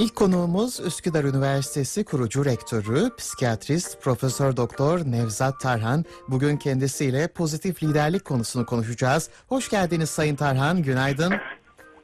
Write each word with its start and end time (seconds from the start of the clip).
İlk 0.00 0.16
konuğumuz 0.16 0.80
Üsküdar 0.86 1.24
Üniversitesi 1.24 2.04
kurucu 2.04 2.44
rektörü, 2.44 3.16
psikiyatrist 3.16 4.02
Profesör 4.04 4.56
Doktor 4.56 4.98
Nevzat 4.98 5.60
Tarhan. 5.60 6.04
Bugün 6.28 6.56
kendisiyle 6.56 7.28
pozitif 7.28 7.82
liderlik 7.82 8.24
konusunu 8.24 8.66
konuşacağız. 8.66 9.30
Hoş 9.48 9.68
geldiniz 9.68 10.10
Sayın 10.10 10.36
Tarhan, 10.36 10.82
günaydın. 10.82 11.32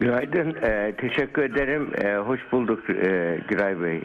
Günaydın, 0.01 0.55
ee, 0.63 0.95
teşekkür 1.01 1.43
ederim. 1.43 1.93
Ee, 2.05 2.17
hoş 2.17 2.41
bulduk 2.53 2.91
e, 2.91 3.39
Güray 3.49 3.81
Bey. 3.81 4.03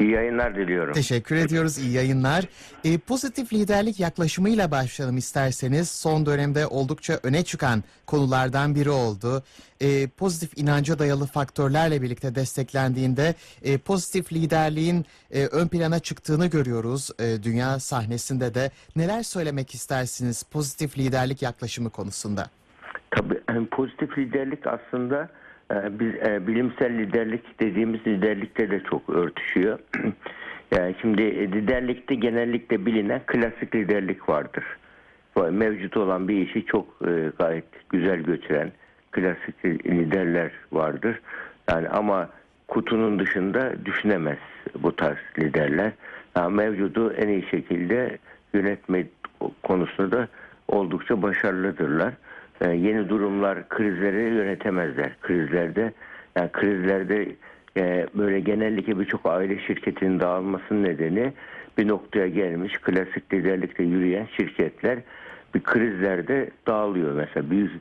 İyi 0.00 0.10
yayınlar 0.10 0.56
diliyorum. 0.56 0.92
Teşekkür 0.92 1.36
ediyoruz, 1.36 1.78
iyi 1.78 1.92
yayınlar. 1.92 2.44
E, 2.84 2.98
pozitif 2.98 3.52
liderlik 3.52 4.00
yaklaşımıyla 4.00 4.70
başlayalım 4.70 5.16
isterseniz. 5.16 5.90
Son 5.90 6.26
dönemde 6.26 6.66
oldukça 6.66 7.20
öne 7.22 7.44
çıkan 7.44 7.82
konulardan 8.06 8.74
biri 8.74 8.90
oldu. 8.90 9.42
E, 9.80 10.08
pozitif 10.08 10.58
inanca 10.58 10.98
dayalı 10.98 11.26
faktörlerle 11.26 12.02
birlikte 12.02 12.34
desteklendiğinde 12.34 13.34
e, 13.62 13.78
pozitif 13.78 14.32
liderliğin 14.32 15.04
e, 15.30 15.46
ön 15.46 15.68
plana 15.68 15.98
çıktığını 15.98 16.46
görüyoruz 16.46 17.10
e, 17.18 17.42
dünya 17.42 17.78
sahnesinde 17.78 18.54
de. 18.54 18.70
Neler 18.96 19.22
söylemek 19.22 19.74
istersiniz 19.74 20.42
pozitif 20.42 20.98
liderlik 20.98 21.42
yaklaşımı 21.42 21.90
konusunda? 21.90 22.46
Tabii 23.10 23.68
pozitif 23.70 24.18
liderlik 24.18 24.66
aslında 24.66 25.28
biz 25.70 26.14
e, 26.14 26.46
bilimsel 26.46 26.98
liderlik 26.98 27.60
dediğimiz 27.60 28.06
liderlikte 28.06 28.70
de 28.70 28.80
çok 28.90 29.10
örtüşüyor. 29.10 29.78
yani 30.76 30.94
şimdi 31.00 31.22
e, 31.22 31.52
liderlikte 31.52 32.14
genellikle 32.14 32.86
bilinen 32.86 33.20
klasik 33.26 33.74
liderlik 33.74 34.28
vardır. 34.28 34.64
Mevcut 35.50 35.96
olan 35.96 36.28
bir 36.28 36.48
işi 36.48 36.66
çok 36.66 36.86
e, 37.06 37.30
gayet 37.38 37.64
güzel 37.88 38.20
götüren 38.20 38.72
klasik 39.12 39.64
liderler 39.64 40.50
vardır. 40.72 41.20
Yani 41.70 41.88
ama 41.88 42.28
kutunun 42.68 43.18
dışında 43.18 43.72
düşünemez 43.84 44.38
bu 44.78 44.96
tarz 44.96 45.18
liderler. 45.38 45.92
Yani 46.36 46.54
mevcudu 46.54 47.12
en 47.12 47.28
iyi 47.28 47.46
şekilde 47.50 48.18
yönetme 48.54 49.06
konusunda 49.62 50.12
da 50.12 50.28
oldukça 50.68 51.22
başarılıdırlar. 51.22 52.14
E, 52.60 52.70
yeni 52.70 53.08
durumlar, 53.08 53.68
krizleri 53.68 54.34
yönetemezler. 54.34 55.16
Krizlerde, 55.20 55.92
yani 56.36 56.52
krizlerde 56.52 57.28
e, 57.76 58.06
böyle 58.14 58.40
genellikle 58.40 58.98
birçok 58.98 59.26
aile 59.26 59.58
şirketinin 59.58 60.20
dağılmasının 60.20 60.84
nedeni 60.84 61.32
bir 61.78 61.88
noktaya 61.88 62.28
gelmiş 62.28 62.78
klasik 62.78 63.34
liderlikte 63.34 63.82
yürüyen 63.82 64.26
şirketler 64.36 64.98
bir 65.54 65.62
krizlerde 65.62 66.50
dağılıyor. 66.66 67.12
Mesela 67.12 67.50
büyük 67.50 67.72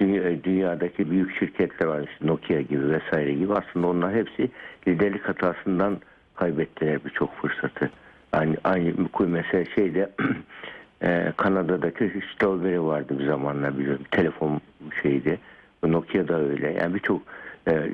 dünya, 0.00 0.44
dünyadaki 0.44 1.10
büyük 1.10 1.38
şirketler 1.38 1.86
var 1.86 2.08
işte 2.12 2.26
Nokia 2.26 2.60
gibi 2.60 2.90
vesaire 2.90 3.34
gibi 3.34 3.52
aslında 3.54 3.86
onlar 3.86 4.14
hepsi 4.14 4.50
liderlik 4.88 5.28
hatasından 5.28 5.98
kaybettiler 6.36 7.04
birçok 7.04 7.34
fırsatı. 7.36 7.90
Aynı, 8.32 8.56
aynı 8.64 8.94
mesela 9.20 9.64
şeyde 9.64 10.10
Ee, 11.02 11.32
Kanada'daki 11.36 12.12
Strawberry 12.34 12.80
vardı 12.80 13.18
bir 13.18 13.26
zamanlar 13.26 13.78
biliyorum. 13.78 14.04
Telefon 14.10 14.60
şeydi. 15.02 15.38
Nokia 15.84 16.28
da 16.28 16.40
öyle. 16.40 16.72
Yani 16.72 16.94
birçok 16.94 17.22
e, 17.68 17.90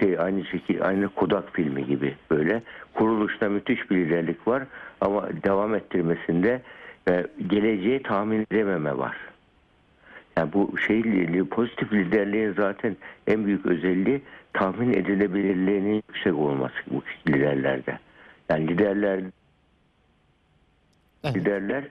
şey 0.00 0.18
aynı 0.18 0.44
şekilde 0.44 0.84
aynı 0.84 1.08
Kodak 1.08 1.52
filmi 1.52 1.86
gibi 1.86 2.14
böyle 2.30 2.62
kuruluşta 2.94 3.48
müthiş 3.48 3.90
bir 3.90 3.96
liderlik 3.96 4.48
var 4.48 4.62
ama 5.00 5.28
devam 5.44 5.74
ettirmesinde 5.74 6.62
e, 7.08 7.26
geleceği 7.46 8.02
tahmin 8.02 8.46
edememe 8.50 8.98
var. 8.98 9.16
Yani 10.36 10.52
bu 10.52 10.78
şey 10.78 11.02
pozitif 11.44 11.92
liderliğin 11.92 12.52
zaten 12.52 12.96
en 13.26 13.46
büyük 13.46 13.66
özelliği 13.66 14.22
tahmin 14.52 14.92
edilebilirliğinin 14.92 15.94
yüksek 15.94 16.34
olması 16.34 16.74
bu 16.90 17.02
liderlerde. 17.28 17.98
Yani 18.50 18.68
liderler 18.68 19.20
Evet. 21.24 21.36
liderler 21.36 21.84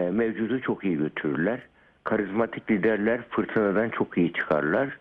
mevcudu 0.00 0.60
çok 0.60 0.84
iyi 0.84 0.96
götürürler. 0.96 1.60
Karizmatik 2.04 2.70
liderler 2.70 3.20
fırtınadan 3.30 3.88
çok 3.88 4.18
iyi 4.18 4.32
çıkarlar. 4.32 4.98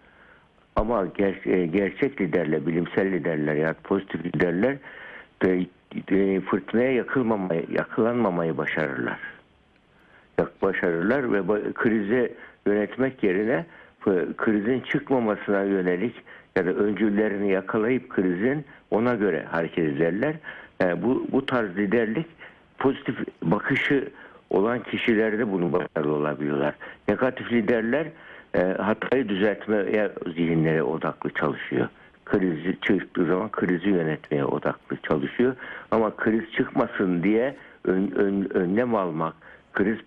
Ama 0.75 1.05
ger- 1.05 1.49
e, 1.49 1.65
gerçek 1.65 2.21
liderler, 2.21 2.67
bilimsel 2.67 3.11
liderler 3.11 3.55
ya 3.55 3.75
pozitif 3.83 4.25
liderler 4.25 4.77
de, 5.41 5.65
de 6.09 6.41
fırtınaya 6.41 6.91
yakılmamayı, 6.91 7.65
yakılanmamayı 7.71 8.57
başarırlar. 8.57 9.19
Başarırlar 10.61 11.33
ve 11.33 11.41
krizi 11.73 12.33
yönetmek 12.65 13.23
yerine 13.23 13.65
krizin 14.37 14.79
çıkmamasına 14.79 15.63
yönelik 15.63 16.15
ya 16.55 16.65
da 16.65 16.69
öncüllerini 16.69 17.51
yakalayıp 17.51 18.09
krizin 18.09 18.65
ona 18.91 19.13
göre 19.15 19.45
hareket 19.51 19.85
ederler. 19.85 20.35
Yani 20.79 21.03
bu, 21.03 21.27
bu 21.31 21.45
tarz 21.45 21.77
liderlik 21.77 22.27
pozitif 22.79 23.15
bakışı 23.43 24.09
olan 24.51 24.83
kişilerde 24.83 25.51
bunu 25.51 25.73
başarılı 25.73 26.13
olabiliyorlar. 26.13 26.75
Negatif 27.07 27.51
liderler 27.51 28.07
e, 28.55 28.59
hatayı 28.59 29.29
düzeltmeye 29.29 30.11
zihinlere 30.35 30.83
odaklı 30.83 31.29
çalışıyor. 31.29 31.87
Krizi 32.25 32.77
çıktığı 32.81 33.25
zaman 33.25 33.51
krizi 33.51 33.89
yönetmeye 33.89 34.45
odaklı 34.45 34.97
çalışıyor. 34.97 35.55
Ama 35.91 36.15
kriz 36.15 36.51
çıkmasın 36.51 37.23
diye 37.23 37.55
ön, 37.85 38.11
ön, 38.15 38.49
önlem 38.53 38.95
almak, 38.95 39.33
kriz 39.73 39.97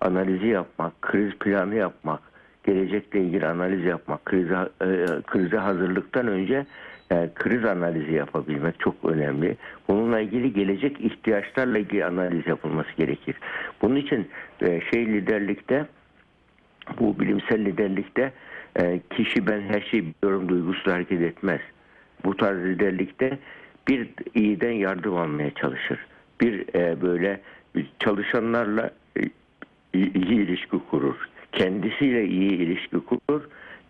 analizi 0.00 0.46
yapmak, 0.46 1.02
kriz 1.02 1.34
planı 1.34 1.74
yapmak, 1.74 2.20
gelecekle 2.64 3.20
ilgili 3.20 3.46
analiz 3.46 3.84
yapmak, 3.84 4.24
krize, 4.24 4.54
e, 4.80 5.06
krize 5.26 5.56
hazırlıktan 5.56 6.28
önce 6.28 6.66
e, 7.12 7.30
kriz 7.34 7.64
analizi 7.64 8.12
yapabilmek 8.12 8.80
çok 8.80 8.94
önemli. 9.04 9.56
Bununla 9.88 10.20
ilgili 10.20 10.52
gelecek 10.52 11.00
ihtiyaçlarla 11.00 11.78
ilgili 11.78 12.04
analiz 12.04 12.46
yapılması 12.46 12.88
gerekir. 12.96 13.36
Bunun 13.82 13.96
için 13.96 14.28
e, 14.62 14.80
şey 14.80 15.06
liderlikte 15.06 15.86
bu 17.00 17.20
bilimsel 17.20 17.64
liderlikte 17.64 18.32
e, 18.80 19.00
kişi 19.16 19.46
ben 19.46 19.60
her 19.60 19.80
şeyi 19.80 20.04
biliyorum 20.06 20.48
duygusu 20.48 20.92
hareket 20.92 21.20
etmez. 21.20 21.60
Bu 22.24 22.36
tarz 22.36 22.58
liderlikte 22.58 23.38
bir 23.88 24.08
iyiden 24.34 24.72
yardım 24.72 25.16
almaya 25.16 25.50
çalışır. 25.50 25.98
Bir 26.40 26.74
e, 26.74 27.02
böyle 27.02 27.40
çalışanlarla 27.98 28.90
e, 29.16 29.20
iyi, 29.94 30.12
ilişki 30.14 30.78
kurur. 30.90 31.16
Kendisiyle 31.52 32.26
iyi 32.26 32.52
ilişki 32.52 32.96
kurur 33.00 33.42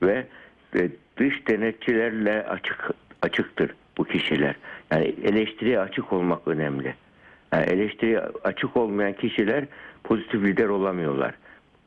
ve 0.03 0.27
e, 0.75 0.89
dış 1.17 1.49
denetçilerle 1.49 2.43
açık 2.43 2.91
açıktır 3.23 3.71
bu 3.99 4.05
kişiler. 4.05 4.55
Yani 4.91 5.15
eleştiriye 5.25 5.81
açık 5.81 6.13
olmak 6.13 6.49
önemli. 6.49 6.95
Yani 7.53 7.65
eleştiriye 7.65 8.21
açık 8.45 8.77
olmayan 8.77 9.13
kişiler 9.13 9.65
pozitif 10.05 10.45
lider 10.45 10.69
olamıyorlar. 10.69 11.35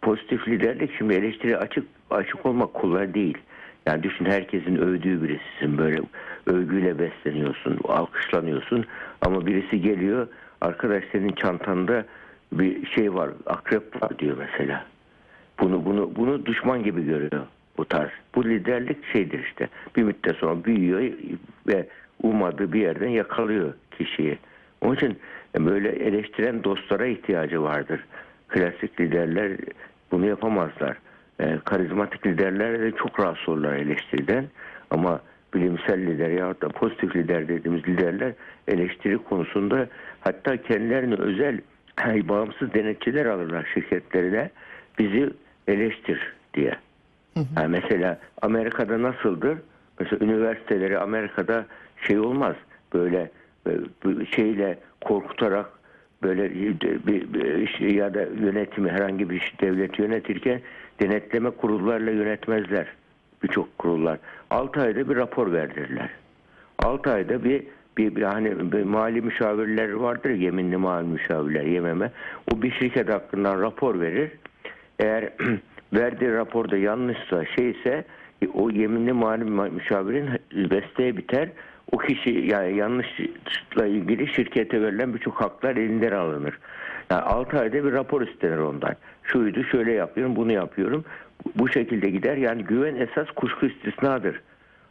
Pozitif 0.02 0.48
liderlik 0.48 0.92
şimdi 0.98 1.14
eleştiriye 1.14 1.58
açık 1.58 1.88
açık 2.10 2.46
olmak 2.46 2.74
kolay 2.74 3.14
değil. 3.14 3.38
Yani 3.86 4.04
düşün 4.04 4.26
herkesin 4.26 4.76
övdüğü 4.76 5.24
birisisin 5.24 5.78
böyle 5.78 6.02
övgüyle 6.46 7.00
besleniyorsun, 7.00 7.80
alkışlanıyorsun 7.88 8.86
ama 9.22 9.46
birisi 9.46 9.82
geliyor 9.82 10.28
arkadaş 10.62 11.04
senin 11.12 11.32
çantanda 11.32 12.06
bir 12.52 12.86
şey 12.86 13.14
var, 13.14 13.30
akrep 13.46 14.02
var 14.02 14.20
diyor 14.20 14.38
mesela. 14.38 14.86
Bunu 15.60 15.86
bunu 15.86 16.16
bunu 16.16 16.46
düşman 16.46 16.84
gibi 16.84 17.06
görüyor 17.06 17.46
bu 17.80 17.86
tarz. 17.86 18.10
Bu 18.36 18.46
liderlik 18.46 19.06
şeydir 19.14 19.44
işte. 19.44 19.70
Bir 19.96 20.04
müddet 20.04 20.36
sonra 20.36 20.66
büyüyor 20.66 21.02
ve 21.68 21.88
ummadığı 22.24 22.74
bir 22.74 22.82
yerden 22.82 23.10
yakalıyor 23.10 23.74
kişiyi. 23.98 24.38
Onun 24.82 24.96
için 24.96 25.20
böyle 25.60 25.90
eleştiren 25.90 26.64
dostlara 26.64 27.06
ihtiyacı 27.06 27.64
vardır. 27.64 28.06
Klasik 28.48 29.00
liderler 29.00 29.52
bunu 30.12 30.26
yapamazlar. 30.26 30.98
E, 31.40 31.60
karizmatik 31.66 32.28
liderler 32.28 32.80
de 32.82 32.92
çok 32.92 33.20
rahatsız 33.20 33.50
olurlar 33.50 33.74
eleştiriden. 33.74 34.46
Ama 34.92 35.22
bilimsel 35.54 36.00
lider 36.00 36.30
ya 36.30 36.62
da 36.62 36.70
pozitif 36.70 37.16
lider 37.16 37.48
dediğimiz 37.48 37.88
liderler 37.88 38.34
eleştiri 38.68 39.18
konusunda 39.18 39.88
hatta 40.22 40.58
kendilerini 40.58 41.16
özel 41.16 41.60
bağımsız 42.28 42.74
denetçiler 42.74 43.26
alırlar 43.26 43.70
şirketlerine 43.74 44.50
bizi 45.00 45.30
eleştir 45.68 46.34
diye. 46.54 46.72
Yani 47.36 47.68
mesela 47.68 48.20
Amerika'da 48.42 49.02
nasıldır? 49.02 49.58
Mesela 50.00 50.26
üniversiteleri 50.26 51.00
Amerika'da 51.00 51.66
şey 52.08 52.20
olmaz. 52.20 52.56
Böyle 52.94 53.32
e, 53.68 53.72
şeyle 54.36 54.80
korkutarak 55.02 55.66
böyle 56.24 56.54
bir, 56.54 57.06
bir 57.34 57.80
ya 57.80 58.14
da 58.14 58.22
yönetimi 58.22 58.92
herhangi 58.92 59.30
bir 59.30 59.54
devlet 59.62 60.00
yönetirken 60.00 60.62
denetleme 61.02 61.50
kurullarla 61.50 62.12
yönetmezler. 62.12 62.88
Birçok 63.44 63.78
kurullar. 63.78 64.20
6 64.50 64.82
ayda 64.82 65.10
bir 65.10 65.16
rapor 65.16 65.52
verdirirler. 65.52 66.10
6 66.80 67.12
ayda 67.12 67.44
bir 67.44 67.64
bir, 67.98 68.16
bir 68.16 68.24
hani 68.24 68.72
bir 68.72 68.84
mali 68.84 69.22
müşavirler 69.22 69.92
vardır 69.92 70.30
yeminli 70.30 70.78
mali 70.78 71.08
müşavirler 71.08 71.64
yememe. 71.64 72.12
O 72.54 72.62
bir 72.62 72.72
şirket 72.72 73.10
hakkından 73.10 73.62
rapor 73.62 74.00
verir. 74.00 74.32
Eğer 75.00 75.30
verdiği 75.94 76.34
raporda 76.34 76.78
yanlışsa 76.78 77.46
şeyse 77.46 78.06
o 78.54 78.70
yeminli 78.70 79.14
mali 79.14 79.44
müşavirin 79.44 80.30
desteği 80.52 81.18
biter. 81.18 81.50
o 81.92 81.98
kişi 81.98 82.30
yani 82.30 82.78
yanlışla 82.78 83.86
ilgili 83.86 84.28
şirkete 84.28 84.82
verilen 84.82 85.14
birçok 85.14 85.42
haklar 85.42 85.76
elinden 85.76 86.12
alınır. 86.12 86.60
Yani 87.12 87.22
6 87.22 87.60
ayda 87.60 87.84
bir 87.84 87.92
rapor 87.92 88.22
istenir 88.22 88.58
ondan. 88.58 88.96
Şuydu 89.24 89.64
şöyle 89.64 89.92
yapıyorum 89.92 90.36
bunu 90.36 90.52
yapıyorum. 90.52 91.06
Bu 91.56 91.70
şekilde 91.70 92.10
gider. 92.10 92.38
Yani 92.38 92.64
güven 92.64 92.96
esas 92.96 93.28
kuşku 93.36 93.66
istisnadır. 93.66 94.42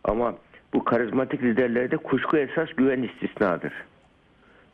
Ama 0.04 0.34
bu 0.74 0.84
karizmatik 0.84 1.42
liderlerde 1.42 1.96
kuşku 1.96 2.36
esas 2.36 2.68
güven 2.76 3.02
istisnadır. 3.02 3.72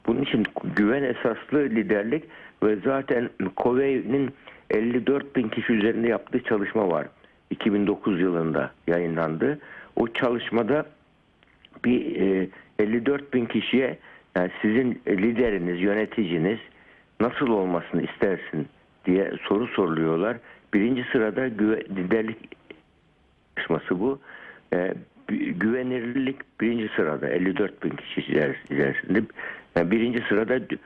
Bunun 0.06 0.23
için 0.23 0.44
güven 0.77 1.03
esaslı 1.03 1.59
liderlik 1.59 2.25
ve 2.62 2.77
zaten 2.85 3.31
Covey'nin 3.56 4.35
54 4.71 5.37
bin 5.37 5.49
kişi 5.49 5.73
üzerinde 5.73 6.09
yaptığı 6.09 6.43
çalışma 6.43 6.91
var. 6.91 7.07
2009 7.51 8.21
yılında 8.21 8.71
yayınlandı. 8.87 9.59
O 9.97 10.09
çalışmada 10.09 10.87
bir 11.85 12.21
e, 12.21 12.49
54 12.79 13.35
bin 13.35 13.47
kişiye 13.47 13.99
yani 14.37 14.51
sizin 14.63 15.03
lideriniz, 15.09 15.81
yöneticiniz 15.83 16.59
nasıl 17.21 17.49
olmasını 17.49 18.03
istersin 18.03 18.69
diye 19.07 19.33
soru 19.43 19.67
soruluyorlar. 19.67 20.37
Birinci 20.75 21.05
sırada 21.13 21.49
güve- 21.49 21.85
liderlik 21.97 22.39
çalışması 23.57 24.01
bu. 24.01 24.19
E, 24.73 24.77
gü- 25.29 25.51
güvenilirlik 25.59 26.61
birinci 26.61 26.89
sırada 26.97 27.29
54 27.29 27.83
bin 27.85 27.91
kişi 27.91 28.21
içerisinde. 28.21 29.23
Yani 29.77 29.91
birinci 29.91 30.21
sırada 30.29 30.57
dü- 30.57 30.79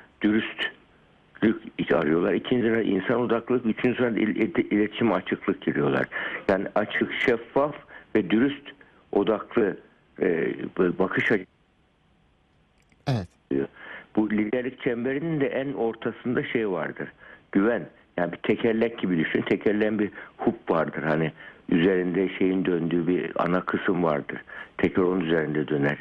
dürüstlük 1.43 1.93
arıyorlar. 1.93 2.33
İkinci 2.35 2.63
sırada 2.63 2.83
insan 2.83 3.21
odaklılık, 3.21 3.67
üçüncü 3.67 3.97
sırada 3.97 4.19
il- 4.19 4.37
il- 4.37 4.71
iletişim 4.73 5.13
açıklık 5.13 5.61
giriyorlar. 5.61 6.07
Yani 6.49 6.67
açık, 6.75 7.13
şeffaf 7.13 7.75
ve 8.17 8.31
dürüst 8.31 8.63
odaklı 9.13 9.77
e, 10.23 10.53
bakış 10.99 11.33
açısı 11.33 11.47
Evet. 13.09 13.29
Bu 14.17 14.31
liderlik 14.31 14.81
çemberinin 14.83 15.41
de 15.41 15.47
en 15.47 15.73
ortasında 15.73 16.45
şey 16.45 16.71
vardır. 16.71 17.09
Güven. 17.53 17.87
Yani 18.17 18.33
bir 18.33 18.37
tekerlek 18.37 18.99
gibi 18.99 19.19
düşün. 19.19 19.43
Tekerleğin 19.43 19.99
bir 19.99 20.11
hub 20.37 20.55
vardır. 20.69 21.03
Hani 21.03 21.33
üzerinde 21.69 22.29
şeyin 22.39 22.65
döndüğü 22.65 23.07
bir 23.07 23.33
ana 23.37 23.61
kısım 23.61 24.03
vardır. 24.03 24.43
Teker 24.79 25.03
onun 25.03 25.21
üzerinde 25.21 25.69
döner. 25.69 25.99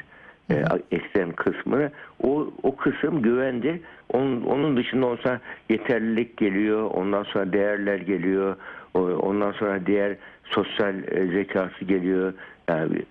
Eksen 0.90 1.32
kısmını. 1.32 1.90
O, 2.22 2.52
o 2.62 2.76
kısım 2.76 3.22
güvendir. 3.22 3.80
Onun, 4.08 4.42
onun 4.42 4.76
dışında 4.76 5.06
olsa 5.06 5.40
yeterlilik 5.68 6.36
geliyor. 6.36 6.90
Ondan 6.90 7.22
sonra 7.22 7.52
değerler 7.52 7.98
geliyor. 7.98 8.56
Ondan 8.94 9.52
sonra 9.52 9.86
diğer 9.86 10.16
sosyal 10.44 10.94
e, 10.94 11.26
zekası 11.26 11.84
geliyor. 11.84 12.32
Yani 12.68 13.02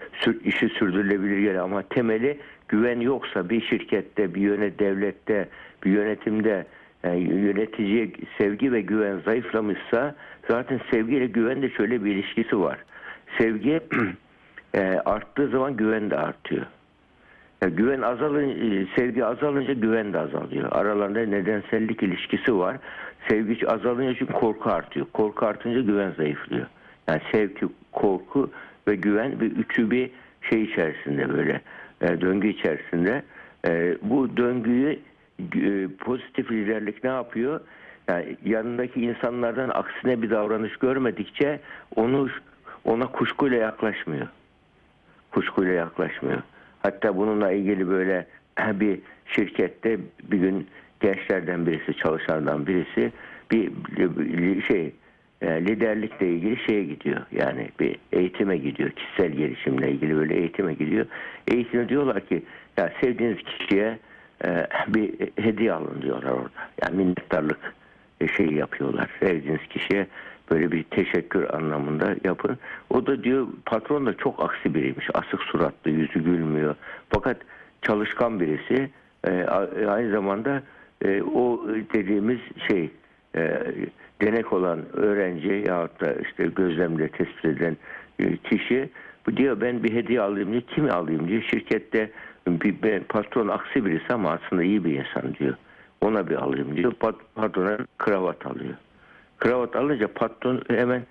işi 0.43 0.69
sürdürülebilir 0.69 1.37
geliyor 1.37 1.63
ama 1.63 1.81
temeli 1.81 2.39
güven 2.67 2.99
yoksa 2.99 3.49
bir 3.49 3.61
şirkette, 3.61 4.35
bir 4.35 4.41
yönet 4.41 4.79
devlette, 4.79 5.49
bir 5.83 5.91
yönetimde 5.91 6.65
yani 7.03 7.19
yöneticiye 7.19 8.09
sevgi 8.37 8.71
ve 8.71 8.81
güven 8.81 9.19
zayıflamışsa 9.25 10.15
zaten 10.49 10.79
sevgiyle 10.91 11.25
güven 11.25 11.61
de 11.61 11.69
şöyle 11.69 12.03
bir 12.03 12.15
ilişkisi 12.15 12.59
var. 12.59 12.79
Sevgi 13.37 13.79
e, 14.73 14.81
arttığı 15.05 15.47
zaman 15.47 15.77
güven 15.77 16.09
de 16.09 16.17
artıyor. 16.17 16.65
Ya 17.61 17.69
güven 17.69 18.01
azalınca, 18.01 18.87
sevgi 18.95 19.25
azalınca 19.25 19.73
güven 19.73 20.13
de 20.13 20.19
azalıyor. 20.19 20.67
Aralarında 20.71 21.19
nedensellik 21.19 22.03
ilişkisi 22.03 22.57
var. 22.57 22.77
Sevgi 23.29 23.67
azalınca 23.67 24.15
çünkü 24.19 24.33
korku 24.33 24.69
artıyor. 24.69 25.05
Korku 25.13 25.45
artınca 25.45 25.81
güven 25.81 26.11
zayıflıyor. 26.17 26.65
Yani 27.07 27.21
sevgi, 27.31 27.67
korku 27.91 28.49
ve 28.87 28.95
güven 28.95 29.39
bir 29.39 29.51
üçü 29.51 29.91
bir 29.91 30.09
şey 30.41 30.63
içerisinde 30.63 31.29
böyle 31.29 31.61
e, 32.01 32.21
döngü 32.21 32.47
içerisinde. 32.47 33.23
E, 33.67 33.97
bu 34.01 34.37
döngüyü 34.37 34.99
e, 35.39 35.87
pozitif 35.99 36.51
liderlik 36.51 37.03
ne 37.03 37.09
yapıyor? 37.09 37.59
Yani 38.07 38.37
yanındaki 38.45 39.01
insanlardan 39.01 39.69
aksine 39.69 40.21
bir 40.21 40.29
davranış 40.29 40.77
görmedikçe 40.77 41.59
onu 41.95 42.29
ona 42.85 43.07
kuşkuyla 43.07 43.57
yaklaşmıyor 43.57 44.27
kuşkuyla 45.31 45.73
yaklaşmıyor. 45.73 46.41
Hatta 46.87 47.17
bununla 47.17 47.51
ilgili 47.51 47.87
böyle 47.89 48.27
bir 48.73 48.99
şirkette 49.25 49.99
bir 50.31 50.37
gün 50.37 50.67
gençlerden 50.99 51.65
birisi, 51.65 51.93
çalışanlardan 51.93 52.67
birisi 52.67 53.11
bir, 53.51 53.71
şey 54.61 54.93
e, 55.41 55.47
liderlikle 55.47 56.29
ilgili 56.29 56.57
şeye 56.67 56.83
gidiyor. 56.83 57.21
Yani 57.31 57.69
bir 57.79 57.95
eğitime 58.11 58.57
gidiyor. 58.57 58.89
Kişisel 58.89 59.31
gelişimle 59.31 59.91
ilgili 59.91 60.15
böyle 60.15 60.35
eğitime 60.35 60.73
gidiyor. 60.73 61.05
Eğitime 61.47 61.89
diyorlar 61.89 62.25
ki 62.25 62.43
ya 62.77 62.93
sevdiğiniz 63.01 63.37
kişiye 63.43 63.99
e, 64.45 64.67
bir 64.87 65.13
hediye 65.39 65.73
alın 65.73 66.01
diyorlar 66.01 66.31
orada. 66.31 66.49
Yani 66.81 66.97
minnettarlık 66.97 67.73
e, 68.21 68.27
şey 68.27 68.47
yapıyorlar. 68.47 69.09
Sevdiğiniz 69.19 69.67
kişiye 69.69 70.07
böyle 70.51 70.71
bir 70.71 70.83
teşekkür 70.83 71.53
anlamında 71.53 72.15
yapın. 72.23 72.57
O 72.89 73.05
da 73.05 73.23
diyor 73.23 73.47
patron 73.65 74.05
da 74.05 74.17
çok 74.17 74.43
aksi 74.43 74.73
biriymiş. 74.73 75.07
Asık 75.13 75.41
suratlı, 75.43 75.91
yüzü 75.91 76.23
gülmüyor. 76.23 76.75
Fakat 77.09 77.37
çalışkan 77.81 78.39
birisi 78.39 78.89
e, 79.23 79.43
a- 79.43 79.91
aynı 79.91 80.11
zamanda 80.11 80.63
e, 81.05 81.21
o 81.21 81.67
dediğimiz 81.93 82.39
şey 82.67 82.89
e, 83.35 83.59
denek 84.21 84.53
olan 84.53 84.79
öğrenci 84.93 85.63
yahut 85.67 86.01
da 86.01 86.13
işte 86.13 86.47
gözlemle 86.55 87.07
tespit 87.09 87.45
edilen 87.45 87.77
e, 88.19 88.37
kişi 88.37 88.89
diyor 89.35 89.61
ben 89.61 89.83
bir 89.83 89.93
hediye 89.93 90.21
alayım 90.21 90.51
diyor. 90.51 90.61
Kimi 90.61 90.91
alayım 90.91 91.27
diyor. 91.27 91.41
Şirkette 91.41 92.11
bir, 92.47 92.81
bir 92.83 92.99
patron 92.99 93.47
aksi 93.47 93.85
birisi 93.85 94.13
ama 94.13 94.29
aslında 94.31 94.63
iyi 94.63 94.85
bir 94.85 94.93
insan 94.99 95.35
diyor. 95.39 95.53
Ona 96.01 96.29
bir 96.29 96.35
alayım 96.35 96.77
diyor. 96.77 96.91
Pat- 96.91 97.15
Patrona 97.35 97.77
kravat 97.97 98.45
alıyor. 98.45 98.73
Kravat 99.37 99.75
alınca 99.75 100.07
patron 100.07 100.61
hemen 100.69 101.01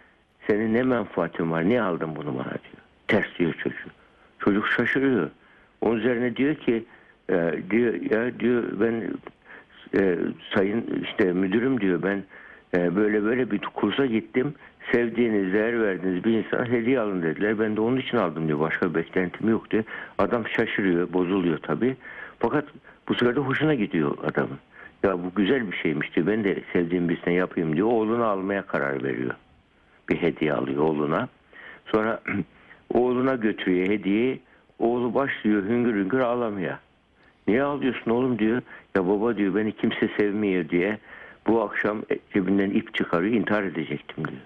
senin 0.46 0.74
ne 0.74 0.82
menfaatin 0.82 1.50
var? 1.50 1.68
Niye 1.68 1.82
aldın 1.82 2.16
bunu 2.16 2.34
bana 2.34 2.44
diyor. 2.44 2.82
Ters 3.08 3.38
diyor 3.38 3.52
çocuk. 3.52 3.90
Çocuk 4.38 4.68
şaşırıyor. 4.68 5.30
Onun 5.80 5.96
üzerine 5.96 6.36
diyor 6.36 6.54
ki 6.54 6.84
e, 7.30 7.54
diyor 7.70 7.94
ya 7.94 8.40
diyor 8.40 8.64
ben 8.80 9.10
e, 9.98 10.18
sayın 10.54 11.04
işte 11.04 11.32
müdürüm 11.32 11.80
diyor 11.80 12.02
ben 12.02 12.22
e, 12.76 12.96
böyle 12.96 13.24
böyle 13.24 13.50
bir 13.50 13.58
kursa 13.58 14.06
gittim. 14.06 14.54
Sevdiğiniz, 14.92 15.52
değer 15.52 15.82
verdiğiniz 15.82 16.24
bir 16.24 16.32
insana 16.32 16.64
hediye 16.64 17.00
alın 17.00 17.22
dediler. 17.22 17.58
Ben 17.58 17.76
de 17.76 17.80
onun 17.80 17.96
için 17.96 18.16
aldım 18.16 18.48
diyor. 18.48 18.60
Başka 18.60 18.94
beklentim 18.94 19.48
yok 19.48 19.70
diyor. 19.70 19.84
Adam 20.18 20.48
şaşırıyor, 20.48 21.12
bozuluyor 21.12 21.58
tabii. 21.58 21.96
Fakat 22.38 22.64
bu 23.08 23.14
de 23.14 23.40
hoşuna 23.40 23.74
gidiyor 23.74 24.18
adamın. 24.24 24.58
Ya 25.06 25.12
bu 25.24 25.34
güzel 25.36 25.70
bir 25.72 25.76
şeymiş 25.76 26.16
diyor. 26.16 26.26
Ben 26.26 26.44
de 26.44 26.62
sevdiğim 26.72 27.08
birisine 27.08 27.34
yapayım 27.34 27.76
diyor. 27.76 27.86
Oğlunu 27.88 28.24
almaya 28.24 28.62
karar 28.66 29.02
veriyor. 29.04 29.34
Bir 30.08 30.22
hediye 30.22 30.52
alıyor 30.52 30.82
oğluna. 30.82 31.28
Sonra 31.86 32.20
oğluna 32.94 33.34
götürüyor 33.34 33.88
hediyeyi. 33.88 34.40
Oğlu 34.78 35.14
başlıyor 35.14 35.62
hüngür 35.62 35.94
hüngür 35.94 36.18
ağlamaya. 36.18 36.80
Niye 37.48 37.62
ağlıyorsun 37.62 38.10
oğlum 38.10 38.38
diyor. 38.38 38.62
Ya 38.96 39.08
baba 39.08 39.36
diyor 39.36 39.54
beni 39.54 39.72
kimse 39.72 40.08
sevmiyor 40.18 40.68
diye 40.68 40.98
bu 41.46 41.62
akşam 41.62 42.02
cebinden 42.34 42.70
ip 42.70 42.94
çıkarıyor 42.94 43.34
intihar 43.34 43.62
edecektim 43.62 44.24
diyor. 44.28 44.40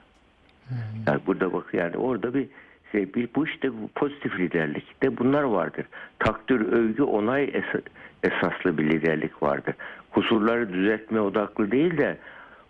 Yani 1.07 1.21
burada 1.27 1.53
bak 1.53 1.65
yani 1.73 1.97
orada 1.97 2.35
bir 2.35 2.47
şey, 2.93 3.15
bir, 3.15 3.29
bu 3.35 3.47
işte 3.47 3.73
bu 3.73 3.89
pozitif 3.95 4.39
liderlikte 4.39 5.19
bunlar 5.19 5.43
vardır. 5.43 5.87
Takdir, 6.19 6.61
övgü, 6.61 7.03
onay 7.03 7.45
es- 7.45 7.83
esaslı 8.23 8.79
bir 8.79 8.91
liderlik 8.91 9.43
vardır. 9.43 9.75
Kusurları 10.11 10.73
düzeltme 10.73 11.21
odaklı 11.21 11.71
değil 11.71 11.99
de 11.99 12.19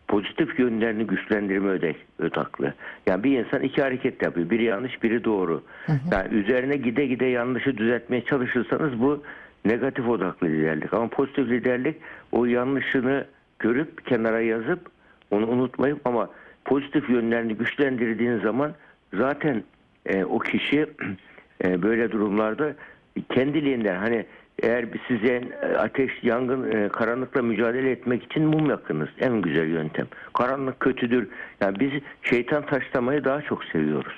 pozitif 0.09 0.59
yönlerini 0.59 1.07
güçlendirme 1.07 1.95
odaklı. 2.23 2.75
Yani 3.07 3.25
bir 3.25 3.39
insan 3.39 3.63
iki 3.63 3.83
hareket 3.83 4.23
yapıyor. 4.23 4.51
Biri 4.51 4.65
yanlış, 4.65 5.03
biri 5.03 5.25
doğru. 5.25 5.63
Yani 6.13 6.35
üzerine 6.35 6.77
gide 6.77 7.07
gide 7.07 7.27
yanlışı 7.27 7.77
düzeltmeye 7.77 8.25
çalışırsanız 8.25 9.01
bu 9.01 9.23
negatif 9.65 10.09
odaklı 10.09 10.47
liderlik. 10.47 10.95
Ama 10.95 11.09
pozitif 11.09 11.49
liderlik 11.49 11.97
o 12.33 12.45
yanlışını 12.45 13.25
görüp 13.59 14.07
kenara 14.07 14.41
yazıp 14.41 14.81
onu 15.31 15.47
unutmayıp 15.47 16.01
ama 16.05 16.31
pozitif 16.65 17.11
yönlerini 17.11 17.55
güçlendirdiğin 17.55 18.39
zaman 18.39 18.75
zaten 19.15 19.63
e, 20.07 20.25
o 20.25 20.39
kişi 20.39 20.87
e, 21.65 21.83
böyle 21.83 22.13
durumlarda 22.13 22.75
kendiliğinden 23.29 23.97
hani 23.97 24.27
eğer 24.63 24.85
size 25.09 25.43
e, 25.63 25.77
ateş, 25.77 26.13
yangın, 26.23 26.71
e, 26.71 26.89
karanlıkla 26.89 27.43
mücadele 27.43 27.91
etmek 27.91 28.25
için 28.25 28.45
mum 28.45 28.71
yakınız. 28.71 29.09
En 29.19 29.43
güzel 29.43 29.69
yöntem. 29.69 30.07
Karanlık 30.35 30.81
kötüdür. 30.81 31.29
Yani 31.61 31.81
biz 31.81 31.91
şeytan 32.23 32.67
taşlamayı 32.67 33.25
daha 33.25 33.43
çok 33.43 33.65
seviyoruz. 33.65 34.15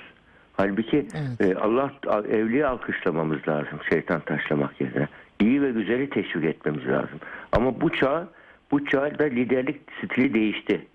Halbuki 0.53 1.07
e, 1.39 1.55
Allah 1.55 1.91
evliya 2.29 2.69
alkışlamamız 2.69 3.47
lazım 3.47 3.79
şeytan 3.89 4.19
taşlamak 4.19 4.81
yerine. 4.81 5.07
İyi 5.39 5.61
ve 5.61 5.71
güzeli 5.71 6.09
teşvik 6.09 6.45
etmemiz 6.45 6.87
lazım. 6.87 7.19
Ama 7.51 7.81
bu 7.81 7.89
çağ 7.89 8.27
bu 8.71 8.85
çağda 8.85 9.23
liderlik 9.23 9.81
stili 9.97 10.33
değişti. 10.33 10.87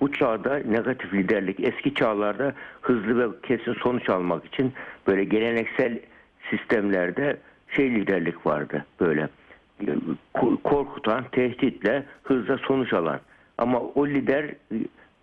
Bu 0.00 0.12
çağda 0.12 0.56
negatif 0.56 1.14
liderlik 1.14 1.60
eski 1.60 1.94
çağlarda 1.94 2.54
hızlı 2.80 3.18
ve 3.18 3.36
kesin 3.42 3.74
sonuç 3.74 4.08
almak 4.08 4.44
için 4.46 4.72
böyle 5.06 5.24
geleneksel 5.24 5.98
sistemlerde 6.50 7.36
şey 7.70 7.94
liderlik 7.94 8.46
vardı 8.46 8.84
böyle 9.00 9.28
e, 9.80 9.84
ko- 10.34 10.62
korkutan, 10.62 11.24
tehditle 11.32 12.04
hızla 12.22 12.58
sonuç 12.58 12.92
alan. 12.92 13.20
Ama 13.58 13.80
o 13.80 14.06
lider 14.06 14.44
e, 14.44 14.54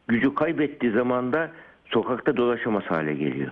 gücü 0.07 0.35
kaybettiği 0.35 0.91
zaman 0.91 1.33
da 1.33 1.51
sokakta 1.85 2.37
dolaşamaz 2.37 2.83
hale 2.83 3.13
geliyor. 3.13 3.51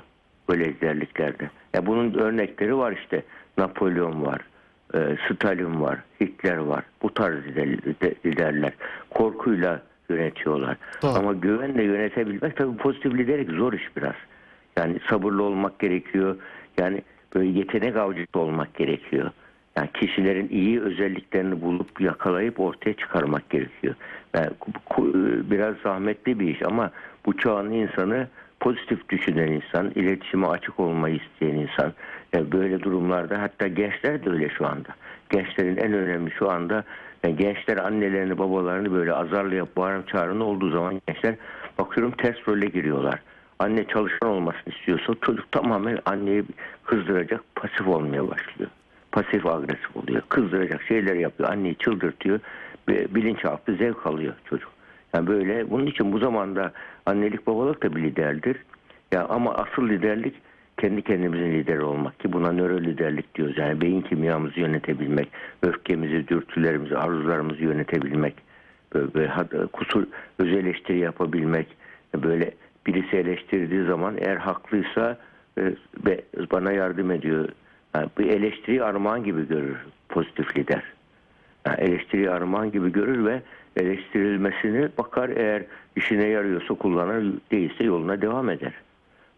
Böyle 0.50 0.66
liderliklerde. 0.66 1.50
Ya 1.74 1.86
bunun 1.86 2.14
örnekleri 2.14 2.78
var 2.78 2.92
işte. 2.92 3.24
Napolyon 3.58 4.26
var, 4.26 4.42
e, 4.94 5.00
Stalin 5.34 5.82
var, 5.82 6.00
Hitler 6.22 6.58
var. 6.58 6.84
Bu 7.02 7.14
tarz 7.14 7.36
lider- 7.36 8.16
liderler 8.26 8.74
korkuyla 9.10 9.82
yönetiyorlar. 10.10 10.78
Doğru. 11.02 11.12
Ama 11.12 11.34
güvenle 11.34 11.84
yönetebilmek 11.84 12.58
tabii 12.58 12.78
pozitif 12.78 13.14
liderlik 13.14 13.50
zor 13.50 13.74
iş 13.74 13.98
biraz. 13.98 14.16
Yani 14.78 15.00
sabırlı 15.10 15.44
olmak 15.44 15.80
gerekiyor. 15.80 16.36
Yani 16.80 17.02
böyle 17.36 17.60
yetenek 17.60 17.96
avcısı 17.96 18.40
olmak 18.40 18.76
gerekiyor. 18.76 19.32
Yani 19.78 19.90
kişilerin 19.94 20.50
iyi 20.50 20.82
özelliklerini 20.82 21.62
bulup 21.62 22.02
yakalayıp 22.02 22.60
ortaya 22.60 22.94
çıkarmak 22.94 23.50
gerekiyor. 23.50 23.96
Yani 24.36 24.50
biraz 25.52 25.76
zahmetli 25.84 26.40
bir 26.40 26.48
iş 26.48 26.62
ama 26.62 26.92
bu 27.26 27.38
çağın 27.38 27.72
insanı 27.72 28.28
pozitif 28.60 29.10
düşünen 29.10 29.52
insan, 29.52 29.92
iletişime 29.96 30.48
açık 30.48 30.80
olmayı 30.80 31.16
isteyen 31.16 31.56
insan. 31.56 31.94
Yani 32.34 32.52
böyle 32.52 32.80
durumlarda 32.82 33.42
hatta 33.42 33.68
gençler 33.68 34.26
de 34.26 34.30
öyle 34.30 34.50
şu 34.50 34.68
anda. 34.68 34.90
Gençlerin 35.30 35.78
en 35.78 35.94
önemli 35.94 36.32
şu 36.32 36.50
anda 36.50 36.84
yani 37.24 37.38
gençler 37.38 37.78
annelerini 37.78 38.38
babalarını 38.38 38.92
böyle 38.92 39.14
azarlayıp 39.14 39.78
bağırım 39.78 40.04
çağrını 40.06 40.44
olduğu 40.44 40.70
zaman 40.70 41.02
gençler 41.08 41.36
bakıyorum 41.78 42.12
ters 42.12 42.48
role 42.48 42.66
giriyorlar. 42.66 43.20
Anne 43.60 43.88
çalışan 43.88 44.30
olmasını 44.30 44.74
istiyorsa 44.74 45.14
çocuk 45.22 45.52
tamamen 45.52 46.00
anneyi 46.06 46.44
kızdıracak 46.86 47.42
pasif 47.56 47.88
olmaya 47.88 48.30
başlıyor. 48.30 48.72
Pasif 49.12 49.46
agresif 49.46 49.98
oluyor. 49.98 50.22
Kızdıracak 50.30 50.84
şeyler 50.84 51.16
yapıyor. 51.16 51.50
Anneyi 51.50 51.76
çıldırtıyor. 51.76 52.40
Ve 52.88 53.16
bilinçaltı 53.16 53.76
zevk 53.76 54.08
alıyor 54.08 54.34
çocuk. 54.46 54.72
Yani 55.14 55.28
böyle 55.28 55.70
bunun 55.70 55.86
için 55.86 56.14
bu 56.14 56.20
zamanda 56.20 56.72
annelik 57.06 57.48
babalık 57.48 57.84
da 57.84 57.96
bir 57.96 58.04
liderdir. 58.04 58.58
Ya 59.12 59.26
ama 59.26 59.54
asıl 59.56 59.90
liderlik 59.90 60.36
kendi 60.78 61.02
kendimizin 61.02 61.52
lideri 61.52 61.82
olmak 61.82 62.20
ki 62.20 62.34
buna 62.34 62.52
nöro 62.52 62.82
liderlik 62.82 63.36
diyoruz. 63.36 63.58
Yani 63.58 63.82
beyin 63.82 64.02
kimyamızı 64.02 64.60
yönetebilmek, 64.60 65.28
öfkemizi, 65.62 66.28
dürtülerimizi, 66.28 66.98
arzularımızı 66.98 67.64
yönetebilmek, 67.64 68.36
böyle, 68.94 69.14
böyle 69.14 69.32
kusur, 69.74 70.04
öz 70.40 70.54
eleştiri 70.54 71.00
yapabilmek, 71.00 71.68
böyle 72.24 72.52
birisi 72.88 73.18
eleştirdiği 73.18 73.86
zaman 73.86 74.16
eğer 74.18 74.36
haklıysa 74.36 75.18
e, 75.58 75.74
bana 76.52 76.72
yardım 76.72 77.12
ediyor. 77.12 77.50
Yani 77.96 78.10
bir 78.20 78.26
eleştiri 78.26 78.84
armağan 78.84 79.24
gibi 79.24 79.48
görür 79.48 79.78
pozitif 80.10 80.58
lider. 80.58 80.84
Yani 81.68 81.80
eleştiri 81.80 82.32
armağan 82.32 82.72
gibi 82.72 82.92
görür 82.92 83.26
ve 83.26 83.42
eleştirilmesini 83.78 84.90
bakar 84.98 85.30
eğer 85.30 85.64
işine 85.96 86.28
yarıyorsa 86.28 86.74
kullanır 86.74 87.34
değilse 87.52 87.84
yoluna 87.84 88.22
devam 88.22 88.50
eder. 88.50 88.74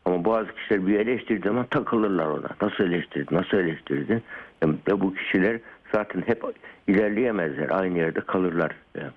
Ama 0.05 0.25
bazı 0.25 0.55
kişiler 0.55 0.87
bir 0.87 0.99
eleştirdiği 0.99 1.43
zaman 1.43 1.65
takılırlar 1.65 2.25
ona. 2.25 2.49
Nasıl 2.61 2.83
eleştirdin, 2.83 3.35
nasıl 3.35 3.57
eleştirdin? 3.57 4.23
Ve 4.63 5.01
bu 5.01 5.13
kişiler 5.13 5.59
zaten 5.91 6.23
hep 6.25 6.43
ilerleyemezler. 6.87 7.69
Aynı 7.69 7.97
yerde 7.97 8.21
kalırlar. 8.21 8.71
Yani. 8.97 9.11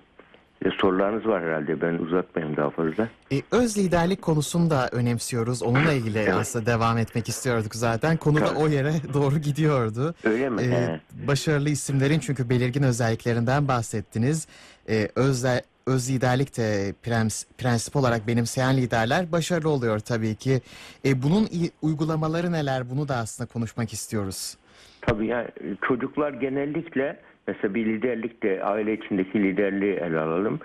E, 0.65 0.69
sorularınız 0.71 1.27
var 1.27 1.43
herhalde. 1.43 1.81
Ben 1.81 1.93
uzatmayayım 1.93 2.57
daha 2.57 2.69
fazla. 2.69 3.07
E, 3.31 3.35
öz 3.51 3.77
liderlik 3.77 4.21
konusunu 4.21 4.69
da 4.69 4.89
önemsiyoruz. 4.91 5.63
Onunla 5.63 5.93
ilgili 5.93 6.33
aslında 6.33 6.65
devam 6.65 6.97
etmek 6.97 7.29
istiyorduk 7.29 7.75
zaten. 7.75 8.17
Konu 8.17 8.41
da 8.41 8.51
o 8.57 8.67
yere 8.67 8.91
doğru 9.13 9.37
gidiyordu. 9.37 10.15
Öyle 10.23 10.49
mi? 10.49 10.61
E, 10.61 10.99
başarılı 11.27 11.69
isimlerin 11.69 12.19
çünkü 12.19 12.49
belirgin 12.49 12.83
özelliklerinden 12.83 13.67
bahsettiniz. 13.67 14.47
E, 14.89 15.07
özle, 15.15 15.61
öz 15.87 16.09
liderlik 16.11 16.57
de 16.57 16.93
prens, 17.03 17.45
prensip 17.57 17.95
olarak 17.95 18.27
benimseyen 18.27 18.77
liderler 18.77 19.31
başarılı 19.31 19.69
oluyor 19.69 19.99
tabii 19.99 20.35
ki. 20.35 20.61
E, 21.05 21.23
bunun 21.23 21.47
uygulamaları 21.81 22.51
neler? 22.51 22.89
Bunu 22.89 23.07
da 23.07 23.15
aslında 23.15 23.49
konuşmak 23.53 23.93
istiyoruz. 23.93 24.57
Tabii 25.01 25.27
yani 25.27 25.47
çocuklar 25.87 26.33
genellikle 26.33 27.19
mesela 27.47 27.75
bir 27.75 27.85
liderlik 27.85 28.43
de 28.43 28.63
aile 28.63 28.93
içindeki 28.93 29.43
liderliği 29.43 29.93
ele 29.93 30.19
alalım. 30.19 30.59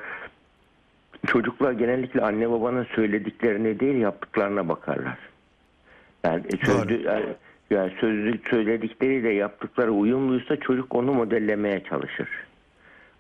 Çocuklar 1.26 1.72
genellikle 1.72 2.20
anne 2.20 2.50
babanın 2.50 2.86
söylediklerine 2.94 3.80
değil 3.80 3.96
yaptıklarına 3.96 4.68
bakarlar. 4.68 5.18
Yani 6.24 6.42
sözlü, 6.64 7.02
yani, 7.02 7.26
yani 7.70 7.92
sözlü 8.00 8.38
söyledikleriyle 8.50 9.32
yaptıkları 9.32 9.90
uyumluysa 9.92 10.56
çocuk 10.56 10.94
onu 10.94 11.12
modellemeye 11.14 11.84
çalışır. 11.84 12.28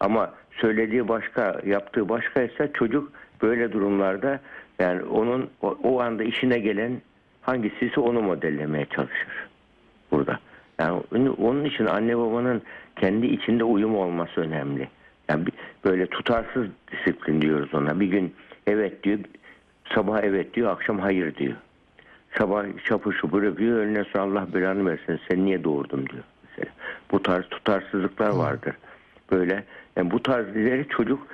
Ama 0.00 0.34
söylediği 0.50 1.08
başka, 1.08 1.60
yaptığı 1.66 2.08
başka 2.08 2.42
ise 2.42 2.70
çocuk 2.74 3.12
böyle 3.42 3.72
durumlarda 3.72 4.40
yani 4.78 5.02
onun 5.02 5.50
o, 5.62 5.78
o 5.82 6.00
anda 6.00 6.24
işine 6.24 6.58
gelen 6.58 6.92
hangisiyse 7.42 8.00
onu 8.00 8.22
modellemeye 8.22 8.84
çalışır 8.84 9.48
burada. 10.10 10.38
Yani 10.78 11.02
onun- 11.14 11.36
onun 11.36 11.64
için 11.64 11.86
anne 11.86 12.18
babanın 12.18 12.62
kendi 12.96 13.26
içinde 13.26 13.64
uyum 13.64 13.96
olması 13.96 14.40
önemli. 14.40 14.88
Yani 15.28 15.46
bir- 15.46 15.52
böyle 15.84 16.06
tutarsız 16.06 16.66
disiplin 16.92 17.42
diyoruz 17.42 17.74
ona. 17.74 18.00
Bir 18.00 18.06
gün 18.06 18.34
evet 18.66 19.02
diyor, 19.02 19.18
sabah 19.94 20.20
evet 20.22 20.54
diyor, 20.54 20.70
akşam 20.70 20.98
hayır 20.98 21.34
diyor. 21.34 21.54
Sabah 22.38 22.64
şapır 22.84 23.12
şupur 23.12 23.42
yapıyor, 23.42 23.78
önüne 23.78 24.04
sonra 24.04 24.22
Allah 24.22 24.54
belanı 24.54 24.86
versin 24.90 25.20
sen 25.28 25.44
niye 25.44 25.64
doğurdun 25.64 26.06
diyor. 26.06 26.24
Mesela. 26.48 26.72
Bu 27.10 27.22
tarz 27.22 27.48
tutarsızlıklar 27.48 28.30
vardır. 28.30 28.74
Böyle 29.30 29.64
yani 29.96 30.10
bu 30.10 30.22
tarz 30.22 30.56
ileri 30.56 30.88
çocuk 30.88 31.26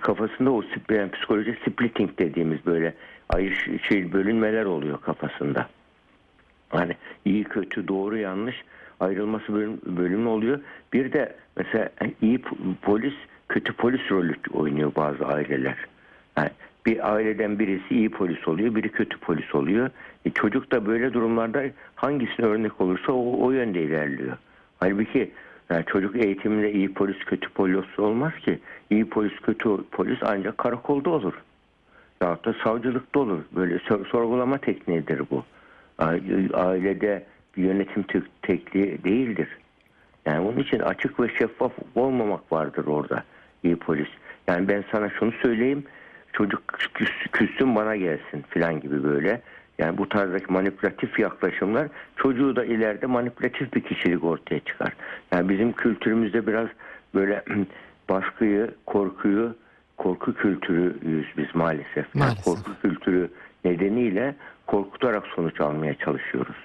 kafasında 0.00 0.50
o 0.50 0.62
yani 0.90 1.10
psikoloji 1.10 1.56
splitting 1.68 2.18
dediğimiz 2.18 2.66
böyle 2.66 2.94
ayrış 3.28 3.68
şey 3.88 4.12
bölünmeler 4.12 4.64
oluyor 4.64 5.00
kafasında. 5.00 5.68
Hani 6.68 6.96
iyi 7.24 7.44
kötü 7.44 7.88
doğru 7.88 8.16
yanlış 8.16 8.64
ayrılması 9.00 9.54
bölüm, 9.54 9.80
bölümü 9.86 10.28
oluyor. 10.28 10.60
Bir 10.92 11.12
de 11.12 11.34
mesela 11.56 11.88
iyi 12.22 12.40
polis 12.82 13.14
kötü 13.48 13.72
polis 13.72 14.10
rolü 14.10 14.34
oynuyor 14.52 14.92
bazı 14.96 15.26
aileler. 15.26 15.76
Yani 16.38 16.50
bir 16.86 17.12
aileden 17.14 17.58
birisi 17.58 17.94
iyi 17.94 18.10
polis 18.10 18.48
oluyor, 18.48 18.74
biri 18.74 18.88
kötü 18.88 19.18
polis 19.18 19.54
oluyor. 19.54 19.90
E 20.24 20.30
çocuk 20.30 20.72
da 20.72 20.86
böyle 20.86 21.12
durumlarda 21.12 21.62
hangisine 21.94 22.46
örnek 22.46 22.80
olursa 22.80 23.12
o, 23.12 23.46
o 23.46 23.50
yönde 23.50 23.82
ilerliyor. 23.82 24.36
Halbuki 24.80 25.30
yani 25.70 25.84
çocuk 25.84 26.16
eğitiminde 26.16 26.72
iyi 26.72 26.94
polis 26.94 27.18
kötü 27.18 27.48
polis 27.48 27.98
olmaz 27.98 28.32
ki. 28.44 28.58
İyi 28.90 29.08
polis 29.08 29.40
kötü 29.40 29.68
polis 29.90 30.18
ancak 30.22 30.58
karakolda 30.58 31.10
olur. 31.10 31.34
Yahut 32.22 32.44
da 32.44 32.54
savcılıkta 32.64 33.20
olur. 33.20 33.38
Böyle 33.56 33.78
sor- 33.78 34.06
sorgulama 34.06 34.58
tekniğidir 34.58 35.22
bu. 35.30 35.44
Ailede 36.54 37.24
yönetim 37.56 38.02
tek- 38.02 38.42
tekniği 38.42 39.04
değildir. 39.04 39.48
Yani 40.26 40.40
onun 40.40 40.58
için 40.58 40.78
açık 40.78 41.20
ve 41.20 41.28
şeffaf 41.38 41.72
olmamak 41.94 42.52
vardır 42.52 42.86
orada 42.86 43.24
iyi 43.62 43.76
polis. 43.76 44.08
Yani 44.48 44.68
ben 44.68 44.84
sana 44.92 45.10
şunu 45.10 45.32
söyleyeyim 45.32 45.84
çocuk 46.32 46.62
küs- 46.68 47.28
küssün 47.32 47.74
bana 47.76 47.96
gelsin 47.96 48.44
filan 48.50 48.80
gibi 48.80 49.04
böyle. 49.04 49.40
Yani 49.78 49.98
bu 49.98 50.08
tarzdaki 50.08 50.52
manipülatif 50.52 51.18
yaklaşımlar 51.18 51.88
çocuğu 52.16 52.56
da 52.56 52.64
ileride 52.64 53.06
manipülatif 53.06 53.74
bir 53.74 53.80
kişilik 53.80 54.24
ortaya 54.24 54.60
çıkar. 54.60 54.92
Yani 55.32 55.48
bizim 55.48 55.72
kültürümüzde 55.72 56.46
biraz 56.46 56.68
böyle 57.14 57.44
baskıyı, 58.08 58.70
korkuyu, 58.86 59.56
korku 59.96 60.34
kültürüyüz 60.34 61.26
biz 61.36 61.54
maalesef. 61.54 61.96
Yani 61.96 62.06
Maalesef. 62.14 62.44
korku 62.44 62.70
kültürü 62.82 63.30
nedeniyle 63.64 64.34
korkutarak 64.66 65.26
sonuç 65.26 65.60
almaya 65.60 65.94
çalışıyoruz. 65.94 66.56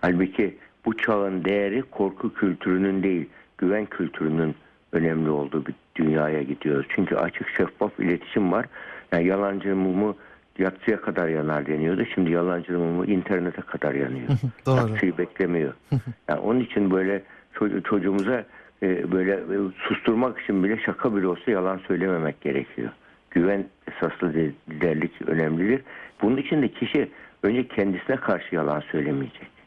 Halbuki 0.00 0.54
bu 0.84 0.96
çağın 0.96 1.44
değeri 1.44 1.82
korku 1.82 2.34
kültürünün 2.34 3.02
değil, 3.02 3.28
güven 3.58 3.86
kültürünün 3.86 4.54
önemli 4.92 5.30
olduğu 5.30 5.66
bir 5.66 5.74
dünyaya 5.96 6.42
gidiyoruz. 6.42 6.86
Çünkü 6.88 7.16
açık 7.16 7.48
şeffaf 7.48 8.00
iletişim 8.00 8.52
var. 8.52 8.66
Yani 9.12 9.26
yalancı 9.26 9.76
mumu 9.76 10.16
yatsıya 10.58 11.00
kadar 11.00 11.28
yanar 11.28 11.66
deniyordu. 11.66 12.04
Şimdi 12.14 12.30
yalancı 12.30 12.78
mumu 12.78 13.04
internete 13.04 13.62
kadar 13.62 13.94
yanıyor. 13.94 14.28
Yatsıyı 14.66 15.18
beklemiyor. 15.18 15.72
Yani 16.28 16.40
onun 16.40 16.60
için 16.60 16.90
böyle 16.90 17.22
ço- 17.54 17.82
çocuğumuza 17.82 18.44
e, 18.82 19.12
böyle 19.12 19.32
e, 19.32 19.56
susturmak 19.78 20.38
için 20.40 20.64
bile 20.64 20.78
şaka 20.78 21.16
bile 21.16 21.26
olsa 21.26 21.50
yalan 21.50 21.80
söylememek 21.88 22.40
gerekiyor. 22.40 22.90
Güven 23.30 23.64
esaslı 23.90 24.34
de- 24.34 24.52
liderlik 24.70 25.22
önemlidir. 25.28 25.80
Bunun 26.22 26.36
için 26.36 26.62
de 26.62 26.68
kişi 26.68 27.08
önce 27.42 27.68
kendisine 27.68 28.16
karşı 28.16 28.54
yalan 28.54 28.80
söylemeyecek. 28.80 29.57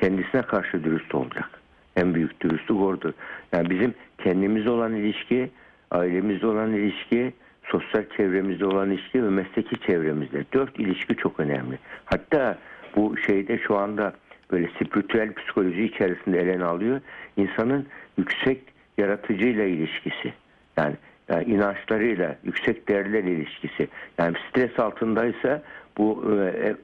Kendisine 0.00 0.42
karşı 0.42 0.84
dürüst 0.84 1.14
olacak. 1.14 1.50
En 1.96 2.14
büyük 2.14 2.40
dürüstlük 2.40 2.80
odur. 2.80 3.12
Yani 3.52 3.70
bizim 3.70 3.94
kendimizle 4.18 4.70
olan 4.70 4.94
ilişki, 4.94 5.50
ailemizle 5.90 6.46
olan 6.46 6.72
ilişki, 6.72 7.32
sosyal 7.64 8.04
çevremizde 8.16 8.66
olan 8.66 8.90
ilişki 8.90 9.24
ve 9.24 9.30
mesleki 9.30 9.80
çevremizde. 9.86 10.44
Dört 10.52 10.80
ilişki 10.80 11.16
çok 11.16 11.40
önemli. 11.40 11.78
Hatta 12.04 12.58
bu 12.96 13.16
şeyde 13.16 13.58
şu 13.58 13.76
anda 13.76 14.12
böyle 14.50 14.68
spiritüel 14.68 15.34
psikoloji 15.34 15.84
içerisinde 15.84 16.40
elene 16.40 16.64
alıyor. 16.64 17.00
İnsanın 17.36 17.86
yüksek 18.18 18.62
yaratıcıyla 18.98 19.64
ilişkisi. 19.64 20.32
Yani, 20.76 20.94
yani 21.28 21.44
inançlarıyla, 21.44 22.36
yüksek 22.44 22.88
değerler 22.88 23.24
ilişkisi. 23.24 23.88
Yani 24.18 24.36
stres 24.50 24.78
altındaysa 24.78 25.62
bu 25.98 26.34
e, 26.38 26.74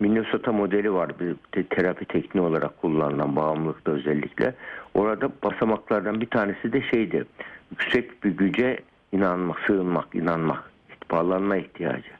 Minnesota 0.00 0.52
modeli 0.52 0.92
var 0.92 1.10
bir 1.20 1.34
te- 1.52 1.62
terapi 1.66 2.04
tekniği 2.04 2.46
olarak 2.46 2.80
kullanılan 2.80 3.36
bağımlılıkta 3.36 3.92
özellikle. 3.92 4.54
Orada 4.94 5.30
basamaklardan 5.42 6.20
bir 6.20 6.26
tanesi 6.26 6.72
de 6.72 6.82
şeydi. 6.82 7.24
Yüksek 7.70 8.24
bir 8.24 8.30
güce 8.30 8.78
inanmak, 9.12 9.58
sığınmak, 9.66 10.14
inanmak, 10.14 10.70
bağlanma 11.10 11.56
ihtiyacı. 11.56 12.10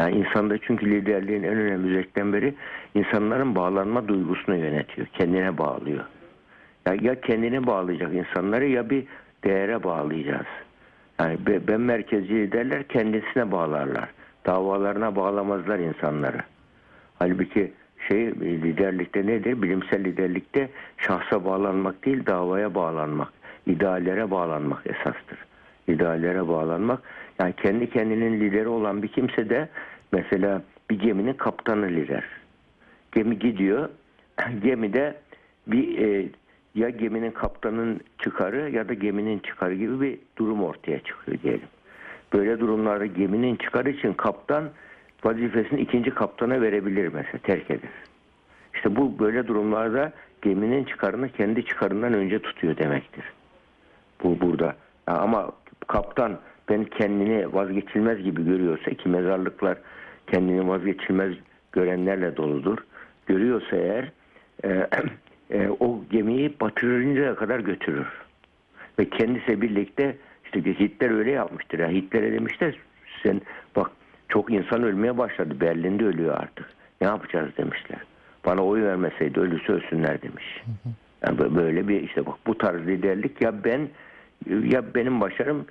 Yani 0.00 0.16
insanda 0.16 0.58
çünkü 0.58 0.90
liderliğin 0.90 1.42
en 1.42 1.56
önemli 1.56 1.90
özelliklerinden 1.90 2.40
biri 2.40 2.54
insanların 2.94 3.54
bağlanma 3.54 4.08
duygusunu 4.08 4.56
yönetiyor. 4.56 5.06
Kendine 5.06 5.58
bağlıyor. 5.58 6.04
Ya, 6.86 6.94
ya 7.00 7.20
kendine 7.20 7.66
bağlayacak 7.66 8.14
insanları 8.14 8.66
ya 8.66 8.90
bir 8.90 9.04
değere 9.44 9.82
bağlayacağız. 9.84 10.46
Yani 11.20 11.46
be- 11.46 11.68
ben 11.68 11.80
merkezci 11.80 12.34
liderler 12.34 12.88
kendisine 12.88 13.52
bağlarlar. 13.52 14.08
Davalarına 14.46 15.16
bağlamazlar 15.16 15.78
insanları. 15.78 16.38
Halbuki 17.18 17.72
şey 18.08 18.26
liderlikte 18.40 19.26
nedir? 19.26 19.62
Bilimsel 19.62 20.04
liderlikte 20.04 20.68
şahsa 20.98 21.44
bağlanmak 21.44 22.04
değil 22.04 22.26
davaya 22.26 22.74
bağlanmak, 22.74 23.32
ideallere 23.66 24.30
bağlanmak 24.30 24.86
esastır. 24.86 25.38
İdeallere 25.88 26.48
bağlanmak. 26.48 27.02
Yani 27.40 27.54
kendi 27.62 27.90
kendinin 27.90 28.40
lideri 28.40 28.68
olan 28.68 29.02
bir 29.02 29.08
kimse 29.08 29.50
de 29.50 29.68
mesela 30.12 30.62
bir 30.90 30.98
geminin 30.98 31.32
kaptanı 31.32 31.86
lider. 31.86 32.24
Gemi 33.12 33.38
gidiyor. 33.38 33.88
Gemide 34.62 35.14
bir 35.66 35.98
e, 35.98 36.28
ya 36.74 36.90
geminin 36.90 37.30
kaptanın 37.30 38.00
çıkarı 38.18 38.70
ya 38.70 38.88
da 38.88 38.94
geminin 38.94 39.38
çıkarı 39.38 39.74
gibi 39.74 40.00
bir 40.00 40.18
durum 40.36 40.62
ortaya 40.62 41.00
çıkıyor 41.00 41.38
diyelim. 41.42 41.68
Böyle 42.32 42.60
durumlarda 42.60 43.06
geminin 43.06 43.56
çıkarı 43.56 43.90
için 43.90 44.12
kaptan 44.12 44.70
vazifesini 45.24 45.80
ikinci 45.80 46.10
kaptana 46.10 46.60
verebilir 46.60 47.08
mesela 47.08 47.38
terk 47.42 47.70
eder. 47.70 47.90
İşte 48.74 48.96
bu 48.96 49.18
böyle 49.18 49.46
durumlarda 49.46 50.12
geminin 50.42 50.84
çıkarını 50.84 51.28
kendi 51.28 51.64
çıkarından 51.64 52.14
önce 52.14 52.38
tutuyor 52.38 52.76
demektir. 52.76 53.24
Bu 54.22 54.40
burada. 54.40 54.76
Ama 55.06 55.52
kaptan 55.86 56.38
ben 56.68 56.84
kendini 56.84 57.54
vazgeçilmez 57.54 58.22
gibi 58.22 58.44
görüyorsa 58.44 58.90
ki 58.90 59.08
mezarlıklar 59.08 59.78
kendini 60.26 60.68
vazgeçilmez 60.68 61.34
görenlerle 61.72 62.36
doludur. 62.36 62.78
Görüyorsa 63.26 63.76
eğer 63.76 64.12
e, 64.64 64.86
e, 65.50 65.68
o 65.80 66.04
gemiyi 66.10 66.54
batırıncaya 66.60 67.34
kadar 67.34 67.60
götürür. 67.60 68.06
Ve 68.98 69.08
kendisi 69.10 69.62
birlikte 69.62 70.16
işte 70.44 70.64
Hitler 70.64 71.10
öyle 71.10 71.30
yapmıştır. 71.30 71.78
Yani 71.78 71.94
Hitler'e 71.94 72.32
demişler 72.32 72.78
sen 73.22 73.40
bak 73.76 73.90
çok 74.28 74.52
insan 74.52 74.82
ölmeye 74.82 75.18
başladı. 75.18 75.60
Berlin'de 75.60 76.04
ölüyor 76.04 76.34
artık. 76.34 76.66
Ne 77.00 77.06
yapacağız 77.06 77.50
demişler. 77.58 77.98
Bana 78.46 78.64
oy 78.64 78.82
vermeseydi 78.82 79.40
ölürse 79.40 79.72
ölsünler 79.72 80.22
demiş. 80.22 80.62
Yani 81.26 81.38
bö- 81.38 81.56
böyle 81.56 81.88
bir 81.88 82.02
işte 82.02 82.26
bak 82.26 82.34
bu 82.46 82.58
tarz 82.58 82.86
liderlik 82.86 83.40
ya 83.40 83.64
ben 83.64 83.88
ya 84.62 84.94
benim 84.94 85.20
başarım 85.20 85.66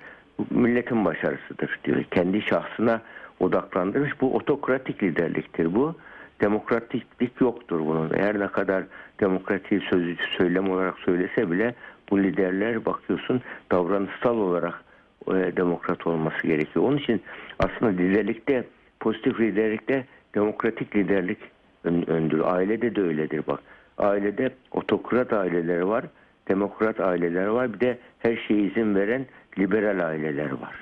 milletin 0.50 1.04
başarısıdır 1.04 1.78
diyor. 1.84 2.04
Kendi 2.10 2.42
şahsına 2.42 3.00
odaklandırmış. 3.40 4.20
Bu 4.20 4.34
otokratik 4.34 5.02
liderliktir 5.02 5.74
bu. 5.74 5.94
Demokratiklik 6.40 7.40
yoktur 7.40 7.80
bunun. 7.80 8.10
Eğer 8.14 8.40
ne 8.40 8.46
kadar 8.48 8.84
demokratiği 9.20 9.80
sözü 9.80 10.16
söylem 10.38 10.70
olarak 10.70 10.98
söylese 10.98 11.50
bile 11.50 11.74
bu 12.10 12.22
liderler 12.22 12.84
bakıyorsun 12.84 13.42
davranışsal 13.72 14.36
olarak 14.36 14.87
demokrat 15.26 16.06
olması 16.06 16.46
gerekiyor. 16.46 16.84
Onun 16.84 16.96
için 16.96 17.22
aslında 17.58 17.90
liderlikte 17.90 18.64
pozitif 19.00 19.40
liderlikte 19.40 20.04
demokratik 20.34 20.96
liderlik 20.96 21.38
ön, 21.84 22.10
öndür. 22.10 22.40
Ailede 22.44 22.94
de 22.94 23.02
öyledir 23.02 23.42
bak. 23.46 23.60
Ailede 23.98 24.50
otokrat 24.70 25.32
aileleri 25.32 25.88
var, 25.88 26.04
demokrat 26.48 27.00
aileler 27.00 27.46
var. 27.46 27.72
Bir 27.72 27.80
de 27.80 27.98
her 28.18 28.36
şeye 28.36 28.60
izin 28.60 28.94
veren 28.94 29.26
liberal 29.58 30.08
aileler 30.08 30.50
var. 30.50 30.74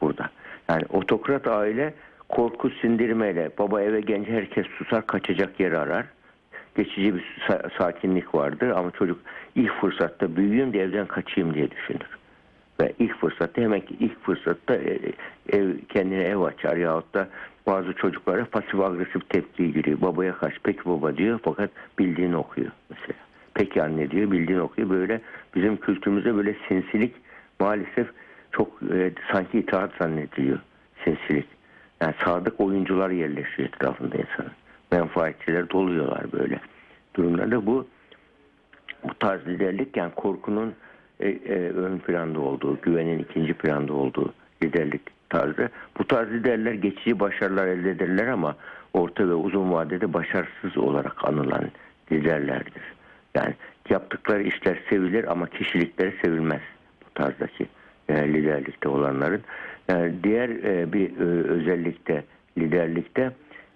Burada. 0.00 0.30
Yani 0.68 0.82
otokrat 0.92 1.46
aile 1.46 1.94
korku 2.28 2.70
sindirmeyle 2.70 3.50
baba 3.58 3.82
eve 3.82 4.00
gelince 4.00 4.32
herkes 4.32 4.66
susar 4.66 5.06
kaçacak 5.06 5.60
yer 5.60 5.72
arar. 5.72 6.06
Geçici 6.76 7.14
bir 7.14 7.24
sa- 7.48 7.78
sakinlik 7.78 8.34
vardır 8.34 8.68
ama 8.68 8.90
çocuk 8.90 9.20
ilk 9.54 9.72
fırsatta 9.80 10.36
büyüyeyim 10.36 10.72
de 10.72 10.80
evden 10.80 11.06
kaçayım 11.06 11.54
diye 11.54 11.70
düşünür. 11.70 12.17
Ve 12.80 12.92
ilk 12.98 13.20
fırsatta 13.20 13.62
hemen 13.62 13.80
ki 13.80 13.96
ilk 14.00 14.24
fırsatta 14.24 14.74
e, 14.74 14.98
ev, 15.52 15.78
kendine 15.88 16.22
ev 16.22 16.40
açar 16.40 16.76
yahut 16.76 17.14
da 17.14 17.28
bazı 17.66 17.92
çocuklara 17.92 18.44
pasif 18.44 18.80
agresif 18.80 19.28
tepki 19.28 19.72
giriyor. 19.72 20.00
Babaya 20.00 20.38
kaç 20.38 20.54
peki 20.62 20.84
baba 20.84 21.16
diyor 21.16 21.40
fakat 21.44 21.70
bildiğini 21.98 22.36
okuyor 22.36 22.70
mesela. 22.90 23.18
Peki 23.54 23.82
anne 23.82 24.10
diyor 24.10 24.30
bildiğini 24.30 24.62
okuyor. 24.62 24.90
Böyle 24.90 25.20
bizim 25.54 25.76
kültürümüzde 25.76 26.36
böyle 26.36 26.56
sinsilik 26.68 27.14
maalesef 27.60 28.08
çok 28.52 28.82
e, 28.92 29.12
sanki 29.32 29.58
itaat 29.58 29.90
zannediliyor. 29.98 30.58
Sinsilik. 31.04 31.46
Yani 32.00 32.14
sadık 32.24 32.60
oyuncular 32.60 33.10
yerleşiyor 33.10 33.68
etrafında 33.68 34.16
insanın. 34.16 34.52
Menfaatçiler 34.92 35.70
doluyorlar 35.70 36.32
böyle 36.32 36.60
durumlarda. 37.14 37.66
Bu 37.66 37.86
bu 39.04 39.14
tarz 39.14 39.46
liderlik 39.46 39.96
yani 39.96 40.12
korkunun 40.16 40.74
e, 41.20 41.28
e, 41.28 41.70
ön 41.70 41.98
planda 41.98 42.40
olduğu, 42.40 42.78
güvenin 42.82 43.18
ikinci 43.18 43.54
planda 43.54 43.92
olduğu 43.92 44.32
liderlik 44.62 45.02
tarzı. 45.28 45.68
Bu 45.98 46.06
tarz 46.06 46.32
liderler 46.32 46.72
geçici 46.72 47.20
başarılar 47.20 47.66
elde 47.66 47.90
ederler 47.90 48.26
ama 48.26 48.56
orta 48.92 49.28
ve 49.28 49.34
uzun 49.34 49.72
vadede 49.72 50.12
başarısız 50.12 50.78
olarak 50.78 51.28
anılan 51.28 51.70
liderlerdir. 52.12 52.82
Yani 53.34 53.54
yaptıkları 53.90 54.42
işler 54.42 54.78
sevilir 54.90 55.32
ama 55.32 55.46
kişilikleri 55.46 56.14
sevilmez 56.22 56.60
bu 57.06 57.14
tarzdaki 57.14 57.66
e, 58.08 58.14
liderlikte 58.32 58.88
olanların. 58.88 59.40
Yani 59.88 60.14
diğer 60.24 60.48
e, 60.48 60.92
bir 60.92 61.20
e, 61.20 61.24
özellikte 61.48 62.24
liderlikte 62.58 63.32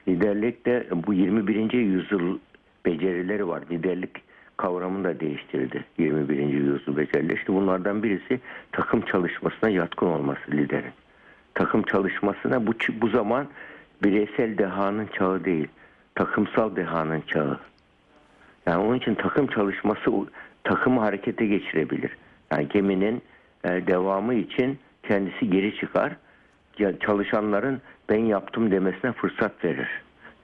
liderlikte 0.08 0.86
bu 1.06 1.14
21. 1.14 1.72
yüzyıl 1.72 2.38
becerileri 2.86 3.48
var. 3.48 3.62
Liderlik 3.70 4.31
kavramını 4.56 5.04
da 5.04 5.20
değiştirdi 5.20 5.84
21. 5.98 6.36
yüzyıl 6.38 6.96
becerileri. 6.96 7.38
İşte 7.38 7.52
bunlardan 7.52 8.02
birisi 8.02 8.40
takım 8.72 9.00
çalışmasına 9.00 9.70
yatkın 9.70 10.06
olması 10.06 10.50
liderin. 10.50 10.92
Takım 11.54 11.82
çalışmasına 11.82 12.66
bu 12.66 12.72
bu 13.00 13.08
zaman 13.08 13.46
bireysel 14.04 14.58
dehanın 14.58 15.06
çağı 15.06 15.44
değil, 15.44 15.68
takımsal 16.14 16.76
dehanın 16.76 17.20
çağı. 17.20 17.60
Yani 18.66 18.84
onun 18.84 18.96
için 18.96 19.14
takım 19.14 19.46
çalışması 19.46 20.10
takımı 20.64 21.00
harekete 21.00 21.46
geçirebilir. 21.46 22.16
Yani 22.52 22.68
geminin 22.68 23.22
e, 23.64 23.68
devamı 23.68 24.34
için 24.34 24.78
kendisi 25.02 25.50
geri 25.50 25.76
çıkar. 25.76 26.12
Çalışanların 27.00 27.80
ben 28.08 28.18
yaptım 28.18 28.70
demesine 28.70 29.12
fırsat 29.12 29.64
verir. 29.64 29.88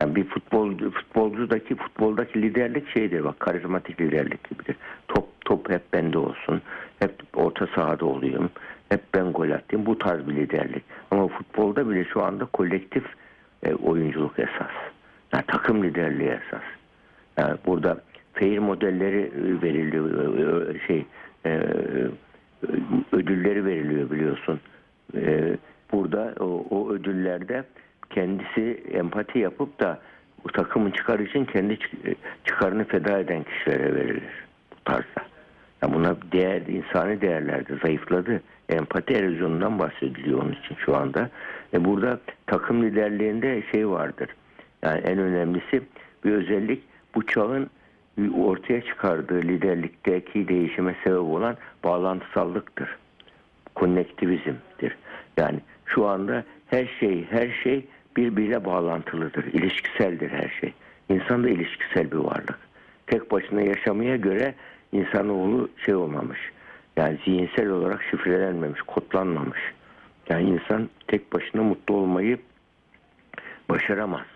Yani 0.01 0.17
bir 0.17 0.25
futbol 0.25 0.79
futbolcudaki 0.79 1.77
futboldaki 1.77 2.43
liderlik 2.43 2.89
şeydir 2.89 3.25
bak 3.25 3.41
karizmatik 3.41 4.01
liderlik 4.01 4.51
gibidir. 4.51 4.77
Top 5.09 5.29
top 5.41 5.71
hep 5.71 5.93
bende 5.93 6.19
olsun. 6.19 6.63
Hep 6.99 7.13
orta 7.35 7.67
sahada 7.67 8.05
olayım. 8.05 8.51
Hep 8.89 9.01
ben 9.15 9.33
gol 9.33 9.51
atayım. 9.51 9.87
Bu 9.87 9.99
tarz 9.99 10.29
bir 10.29 10.37
liderlik. 10.37 10.85
Ama 11.11 11.29
futbolda 11.29 11.91
bile 11.91 12.05
şu 12.05 12.23
anda 12.25 12.45
kolektif 12.45 13.05
e, 13.63 13.75
oyunculuk 13.75 14.39
esas. 14.39 14.73
Yani 15.33 15.45
takım 15.47 15.85
liderliği 15.85 16.29
esas. 16.29 16.63
Yani 17.37 17.59
burada 17.67 18.01
fair 18.33 18.59
modelleri 18.59 19.21
e, 19.21 19.63
veriliyor 19.63 20.75
e, 20.75 20.87
şey 20.87 21.07
e, 21.47 21.51
ödülleri 23.13 23.65
veriliyor 23.65 24.11
biliyorsun. 24.11 24.61
E, 25.15 25.57
burada 25.93 26.35
o, 26.41 26.67
o 26.71 26.91
ödüllerde 26.91 27.65
kendisi 28.19 28.83
empati 28.93 29.39
yapıp 29.39 29.81
da 29.81 29.99
bu 30.45 30.53
takımın 30.53 30.91
çıkarı 30.91 31.23
için 31.23 31.45
kendi 31.45 31.79
çık- 31.79 32.17
çıkarını 32.45 32.85
feda 32.85 33.19
eden 33.19 33.43
kişilere 33.43 33.95
verilir 33.95 34.45
bu 34.73 34.85
tarzda. 34.85 35.23
Yani 35.83 35.95
buna 35.95 36.17
değer, 36.33 36.63
insani 36.63 37.21
değerlerdir. 37.21 37.81
Zayıfladı. 37.81 38.43
Empati 38.69 39.15
erozyonundan 39.15 39.79
bahsediliyor 39.79 40.43
onun 40.43 40.53
için 40.53 40.77
şu 40.85 40.97
anda. 40.97 41.31
E 41.75 41.85
burada 41.85 42.21
takım 42.47 42.83
liderliğinde 42.83 43.63
şey 43.73 43.89
vardır. 43.89 44.29
Yani 44.83 45.01
en 45.01 45.19
önemlisi 45.19 45.83
bir 46.25 46.33
özellik 46.33 46.83
bu 47.15 47.27
çağın 47.27 47.71
ortaya 48.39 48.83
çıkardığı 48.83 49.43
liderlikteki 49.43 50.49
değişime 50.49 50.95
sebep 51.05 51.19
olan 51.19 51.57
bağlantısallıktır. 51.85 52.97
Konnektivizmdir. 53.75 54.97
Yani 55.37 55.59
şu 55.87 56.07
anda 56.07 56.45
her 56.71 56.87
şey 57.01 57.27
her 57.31 57.51
şey 57.63 57.87
birbiriyle 58.19 58.65
bağlantılıdır. 58.65 59.45
İlişkiseldir 59.45 60.31
her 60.31 60.49
şey. 60.61 60.73
İnsan 61.09 61.45
da 61.45 61.49
ilişkisel 61.49 62.11
bir 62.11 62.17
varlık. 62.17 62.59
tek 63.07 63.31
başına 63.31 63.63
yaşamaya 63.63 64.17
göre 64.17 64.55
insanoğlu 64.93 65.69
şey 65.85 65.95
olmamış. 65.95 66.39
Yani 66.97 67.19
zihinsel 67.25 67.69
olarak 67.69 68.03
şifrelenmemiş, 68.11 68.83
kodlanmamış. 68.83 69.61
Yani 70.29 70.51
insan 70.51 70.89
tek 71.07 71.33
başına 71.33 71.63
mutlu 71.63 71.95
olmayı 71.95 72.39
başaramaz. 73.71 74.27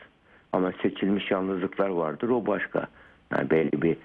Ama 0.53 0.73
seçilmiş 0.83 1.31
yalnızlıklar 1.31 1.89
vardır 1.89 2.29
o 2.29 2.47
başka. 2.47 2.87
Yani 3.33 3.51
belli 3.51 3.83
bir 3.83 3.97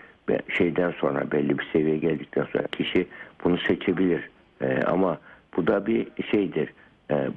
şeyden 0.49 0.91
sonra 0.91 1.31
belli 1.31 1.59
bir 1.59 1.67
seviyeye 1.73 1.97
geldikten 1.97 2.47
sonra 2.53 2.67
kişi 2.67 3.07
bunu 3.43 3.57
seçebilir. 3.57 4.29
Ee, 4.61 4.81
ama 4.85 5.17
bu 5.57 5.67
da 5.67 5.85
bir 5.85 6.07
şeydir. 6.31 6.73
Ee, 7.11 7.29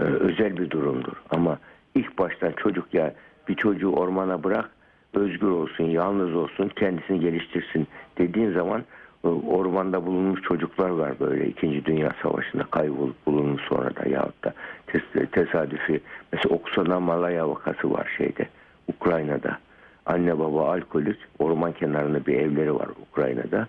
e, 0.00 0.02
özel 0.02 0.56
bir 0.56 0.70
durumdur. 0.70 1.12
Ama 1.30 1.58
ilk 1.94 2.18
baştan 2.18 2.52
çocuk 2.52 2.94
ya 2.94 3.14
bir 3.48 3.54
çocuğu 3.54 3.92
ormana 3.92 4.44
bırak 4.44 4.70
özgür 5.14 5.48
olsun, 5.48 5.84
yalnız 5.84 6.34
olsun, 6.34 6.68
kendisini 6.76 7.20
geliştirsin 7.20 7.86
dediğin 8.18 8.52
zaman 8.52 8.84
e, 9.24 9.28
ormanda 9.28 10.06
bulunmuş 10.06 10.42
çocuklar 10.42 10.88
var 10.88 11.12
böyle 11.20 11.46
2. 11.46 11.84
Dünya 11.84 12.12
Savaşı'nda 12.22 12.62
kaybolup 12.62 13.26
bulunmuş 13.26 13.62
sonra 13.62 13.96
da 13.96 14.08
yahut 14.08 14.44
da 14.44 14.54
tes- 14.88 15.26
tesadüfi 15.26 16.00
mesela 16.32 16.54
Oksana 16.54 17.00
Malaya 17.00 17.48
vakası 17.48 17.92
var 17.92 18.14
şeyde 18.18 18.48
Ukrayna'da. 18.88 19.58
Anne 20.06 20.38
baba 20.38 20.72
alkolik 20.72 21.16
orman 21.38 21.72
kenarında 21.72 22.26
bir 22.26 22.34
evleri 22.34 22.74
var 22.74 22.88
Ukrayna'da. 23.10 23.68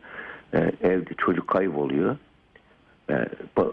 Ee, 0.54 0.72
evde 0.82 1.14
çocuk 1.18 1.48
kayboluyor. 1.48 2.16
Ee, 3.10 3.26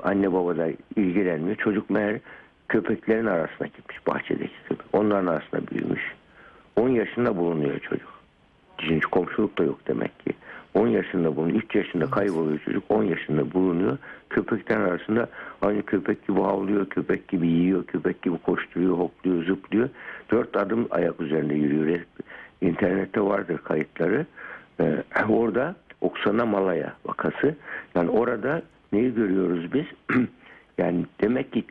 anne 0.03 0.33
baba 0.33 0.57
da 0.57 0.68
ilgilenmiyor. 0.97 1.57
Çocuk 1.57 1.90
meğer 1.90 2.21
köpeklerin 2.68 3.26
arasına 3.26 3.66
gitmiş 3.66 4.07
bahçedeki 4.07 4.54
köpek. 4.68 4.87
Onların 4.92 5.26
arasında 5.26 5.66
büyümüş. 5.66 6.02
10 6.76 6.88
yaşında 6.88 7.37
bulunuyor 7.37 7.78
çocuk. 7.78 8.18
Hiç 8.78 9.04
komşuluk 9.04 9.59
da 9.59 9.64
yok 9.64 9.78
demek 9.88 10.20
ki. 10.20 10.33
10 10.74 10.87
yaşında 10.87 11.37
bulunuyor. 11.37 11.62
3 11.62 11.74
yaşında 11.74 12.11
kayboluyor 12.11 12.59
çocuk. 12.59 12.85
10 12.88 13.02
yaşında 13.02 13.52
bulunuyor. 13.52 13.98
Köpeklerin 14.31 14.81
arasında 14.81 15.28
aynı 15.62 15.83
köpek 15.83 16.28
gibi 16.28 16.40
havlıyor, 16.40 16.87
köpek 16.87 17.28
gibi 17.28 17.46
yiyor, 17.46 17.85
köpek 17.85 18.22
gibi 18.22 18.38
koşturuyor, 18.38 18.98
hopluyor, 18.98 19.44
zıplıyor. 19.44 19.88
4 20.31 20.57
adım 20.57 20.87
ayak 20.90 21.20
üzerinde 21.20 21.54
yürüyor. 21.54 22.00
İnternette 22.61 23.20
vardır 23.20 23.59
kayıtları. 23.59 24.26
Ee, 24.81 25.02
orada 25.28 25.74
Oksana 26.00 26.46
Malaya 26.46 26.92
vakası. 27.07 27.57
Yani 27.94 28.11
orada 28.11 28.62
neyi 28.92 29.14
görüyoruz 29.14 29.72
biz? 29.72 29.87
yani 30.78 31.07
demek 31.20 31.52
ki 31.52 31.64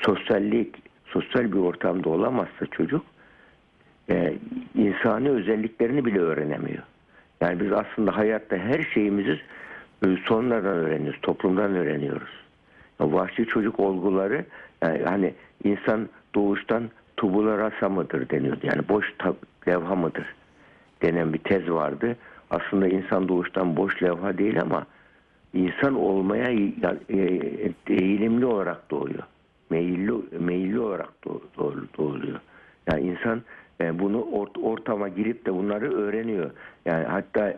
sosyallik, 0.00 0.74
sosyal 1.04 1.52
bir 1.52 1.58
ortamda 1.58 2.08
olamazsa 2.08 2.66
çocuk 2.70 3.04
e, 4.10 4.34
insani 4.74 5.30
özelliklerini 5.30 6.04
bile 6.04 6.18
öğrenemiyor. 6.18 6.82
Yani 7.40 7.60
biz 7.60 7.72
aslında 7.72 8.16
hayatta 8.16 8.56
her 8.56 8.82
şeyimizi 8.94 9.40
e, 10.06 10.06
sonradan 10.26 10.74
öğreniyoruz, 10.76 11.20
toplumdan 11.22 11.74
öğreniyoruz. 11.74 12.30
Ya 13.00 13.12
vahşi 13.12 13.46
çocuk 13.46 13.80
olguları 13.80 14.44
yani 14.82 15.02
hani 15.04 15.34
insan 15.64 16.08
doğuştan 16.34 16.90
tubula 17.16 17.58
rasa 17.58 17.88
mıdır 17.88 18.28
deniyordu. 18.30 18.60
Yani 18.62 18.88
boş 18.88 19.14
levha 19.68 19.96
mıdır 19.96 20.34
denen 21.02 21.32
bir 21.32 21.38
tez 21.38 21.70
vardı. 21.70 22.16
Aslında 22.50 22.88
insan 22.88 23.28
doğuştan 23.28 23.76
boş 23.76 24.02
levha 24.02 24.38
değil 24.38 24.60
ama 24.60 24.86
insan 25.54 25.94
olmaya 25.94 26.50
ya- 26.50 26.96
e, 27.10 27.18
eğilimli 27.88 28.46
olarak 28.46 28.90
doğuyor. 28.90 29.22
Meyilli, 29.70 30.12
meyilli 30.40 30.80
olarak 30.80 31.08
doğ- 31.24 31.40
doğ- 31.58 31.98
doğuyor. 31.98 32.40
Yani 32.92 33.00
insan 33.06 33.42
e, 33.80 33.98
bunu 33.98 34.18
ort- 34.20 34.62
ortama 34.62 35.08
girip 35.08 35.46
de 35.46 35.54
bunları 35.54 35.92
öğreniyor. 35.94 36.50
Yani 36.86 37.04
hatta 37.04 37.54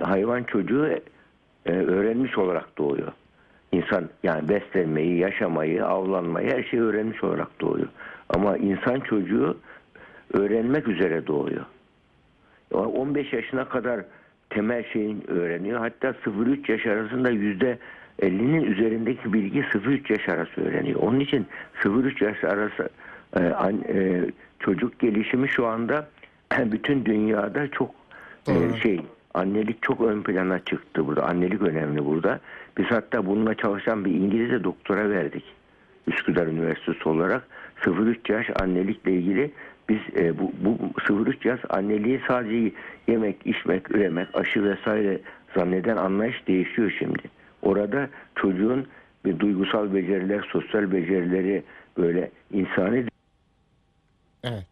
hayvan 0.00 0.42
çocuğu 0.42 0.86
e, 1.66 1.72
öğrenmiş 1.72 2.38
olarak 2.38 2.78
doğuyor. 2.78 3.12
İnsan 3.72 4.08
yani 4.22 4.48
beslenmeyi, 4.48 5.18
yaşamayı, 5.18 5.86
avlanmayı 5.86 6.50
her 6.50 6.62
şeyi 6.62 6.82
öğrenmiş 6.82 7.24
olarak 7.24 7.60
doğuyor. 7.60 7.88
Ama 8.28 8.56
insan 8.56 9.00
çocuğu 9.00 9.56
öğrenmek 10.32 10.88
üzere 10.88 11.26
doğuyor. 11.26 11.64
Yani 12.74 12.86
15 12.86 13.32
yaşına 13.32 13.68
kadar 13.68 14.00
temel 14.50 14.84
şeyin 14.92 15.24
öğreniyor. 15.28 15.78
Hatta 15.78 16.08
0-3 16.08 16.72
yaş 16.72 16.86
arasında 16.86 17.30
yüzde 17.30 17.78
50'nin 18.22 18.64
üzerindeki 18.64 19.32
bilgi 19.32 19.60
0-3 19.60 20.12
yaş 20.12 20.28
arası 20.28 20.60
öğreniyor. 20.60 21.00
Onun 21.00 21.20
için 21.20 21.46
0-3 21.82 22.24
yaş 22.24 22.44
arası 22.44 22.88
e, 23.36 23.40
an- 23.40 23.84
e, 23.88 24.24
çocuk 24.60 24.98
gelişimi 24.98 25.48
şu 25.48 25.66
anda 25.66 26.08
bütün 26.72 27.04
dünyada 27.04 27.68
çok 27.70 27.90
e, 28.48 28.80
şey 28.82 29.00
annelik 29.34 29.82
çok 29.82 30.00
ön 30.00 30.22
plana 30.22 30.58
çıktı 30.58 31.06
burada. 31.06 31.22
Annelik 31.26 31.62
önemli 31.62 32.04
burada. 32.04 32.40
Biz 32.78 32.86
hatta 32.86 33.26
bununla 33.26 33.54
çalışan 33.54 34.04
bir 34.04 34.10
İngilizce 34.10 34.64
doktora 34.64 35.10
verdik. 35.10 35.44
Üsküdar 36.06 36.46
Üniversitesi 36.46 37.08
olarak 37.08 37.46
0-3 37.82 38.32
yaş 38.32 38.46
annelikle 38.62 39.12
ilgili 39.12 39.50
biz 39.88 39.98
e, 40.16 40.38
bu, 40.38 40.52
bu 40.60 40.78
0-3 40.98 41.48
yaş 41.48 41.60
anneliği 41.68 42.20
sadece 42.28 42.72
yemek, 43.08 43.36
içmek, 43.44 43.90
üremek, 43.90 44.28
aşı 44.34 44.64
vesaire 44.64 45.20
zanneden 45.54 45.96
anlayış 45.96 46.46
değişiyor 46.48 46.94
şimdi. 46.98 47.22
Orada 47.66 48.08
çocuğun 48.34 48.86
bir 49.24 49.38
duygusal 49.38 49.94
beceriler, 49.94 50.48
sosyal 50.52 50.92
becerileri 50.92 51.62
böyle 51.98 52.30
insani 52.52 53.04
Evet. 54.44 54.66